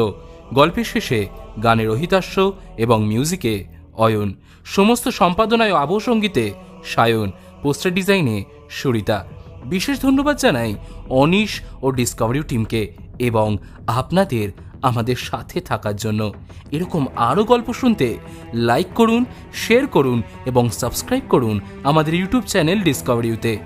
গল্পের 0.54 0.84
শেষে 0.84 1.28
গানে 1.64 1.86
রহিতাস্য 1.86 2.54
এবং 2.78 3.06
মিউজিকে 3.06 3.66
অয়ন। 3.98 4.34
সমস্ত 4.66 5.08
সম্পাদনায় 5.10 5.72
ও 5.72 5.76
আবহসঙ্গীতে 5.76 6.54
সায়ন। 6.86 7.32
পোস্টার 7.62 7.94
ডিজাইনে 7.94 8.44
সুরিতা। 8.70 9.37
বিশেষ 9.66 10.02
ধন্যবাদ 10.02 10.38
জানাই 10.38 10.76
অনিশ 11.10 11.62
ও 11.82 11.92
ডিসকভারি 11.92 12.44
টিমকে 12.48 12.94
এবং 13.20 13.58
আপনাদের 13.88 14.52
আমাদের 14.82 15.16
সাথে 15.16 15.62
থাকার 15.62 15.96
জন্য। 15.96 16.34
এরকম 16.72 17.06
আরও 17.16 17.44
গল্প 17.44 17.74
শুনতে 17.74 18.18
লাইক 18.54 18.88
করুন 18.96 19.26
শেয়ার 19.54 19.88
করুন 19.88 20.22
এবং 20.46 20.70
সাবস্ক্রাইব 20.70 21.24
করুন 21.30 21.60
আমাদের 21.84 22.14
ইউটিউব 22.14 22.44
চ্যানেল 22.44 22.82
ডিসকভারিউতে 22.82 23.58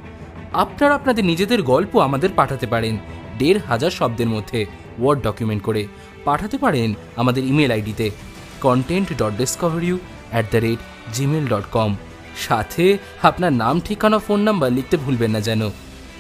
আপনারা 0.54 0.96
আপনাদের 0.96 1.26
নিজেদের 1.26 1.62
গল্প 1.62 2.00
আমাদের 2.02 2.30
পাঠাতে 2.36 2.68
পারেন 2.68 2.98
দেড় 3.38 3.60
হাজার 3.60 3.92
শব্দের 3.92 4.28
মধ্যে 4.28 4.66
ওয়ার্ড 5.00 5.22
ডকুমেন্ট 5.22 5.64
করে। 5.64 5.88
পাঠাতে 6.26 6.58
পারেন 6.58 6.94
আমাদের 7.16 7.44
ইমেল 7.44 7.72
আইডিতে 7.72 8.12
content 8.62 9.14
dot 9.14 9.38
discover you 9.38 10.00
at 10.32 10.46
the 10.52 10.58
rate 10.58 10.80
Gmail 11.14 11.46
dot 11.48 11.66
com 11.72 11.96
সাথে 12.38 12.98
আপনার 13.24 13.54
নাম, 13.54 13.80
ঠিকানা, 13.80 14.18
ফোন 14.18 14.40
নাম্বার 14.40 14.72
লিখতে 14.72 14.98
ভুলবেন 14.98 15.32
না 15.32 15.42
যেন। 15.42 15.70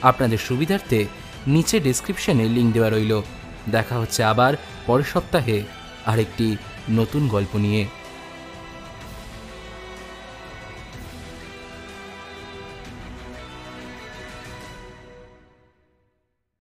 আপনাদের 0.01 0.37
সুবিধার্থে 0.37 1.05
নিচে 1.47 1.79
ডেসক্রিপশনে 1.79 2.45
লিঙ্ক 2.45 2.73
দেওয়া 2.73 2.89
রইল। 2.89 3.21
দেখা 3.69 3.99
হচ্ছে 3.99 4.23
আবার 4.23 4.53
পরের 4.85 5.03
সপ্তাহে 5.03 5.63
আরেকটি 6.05 6.57
নতুন 6.89 7.27
গল্প 7.27 7.55
নিয়ে। 7.55 7.85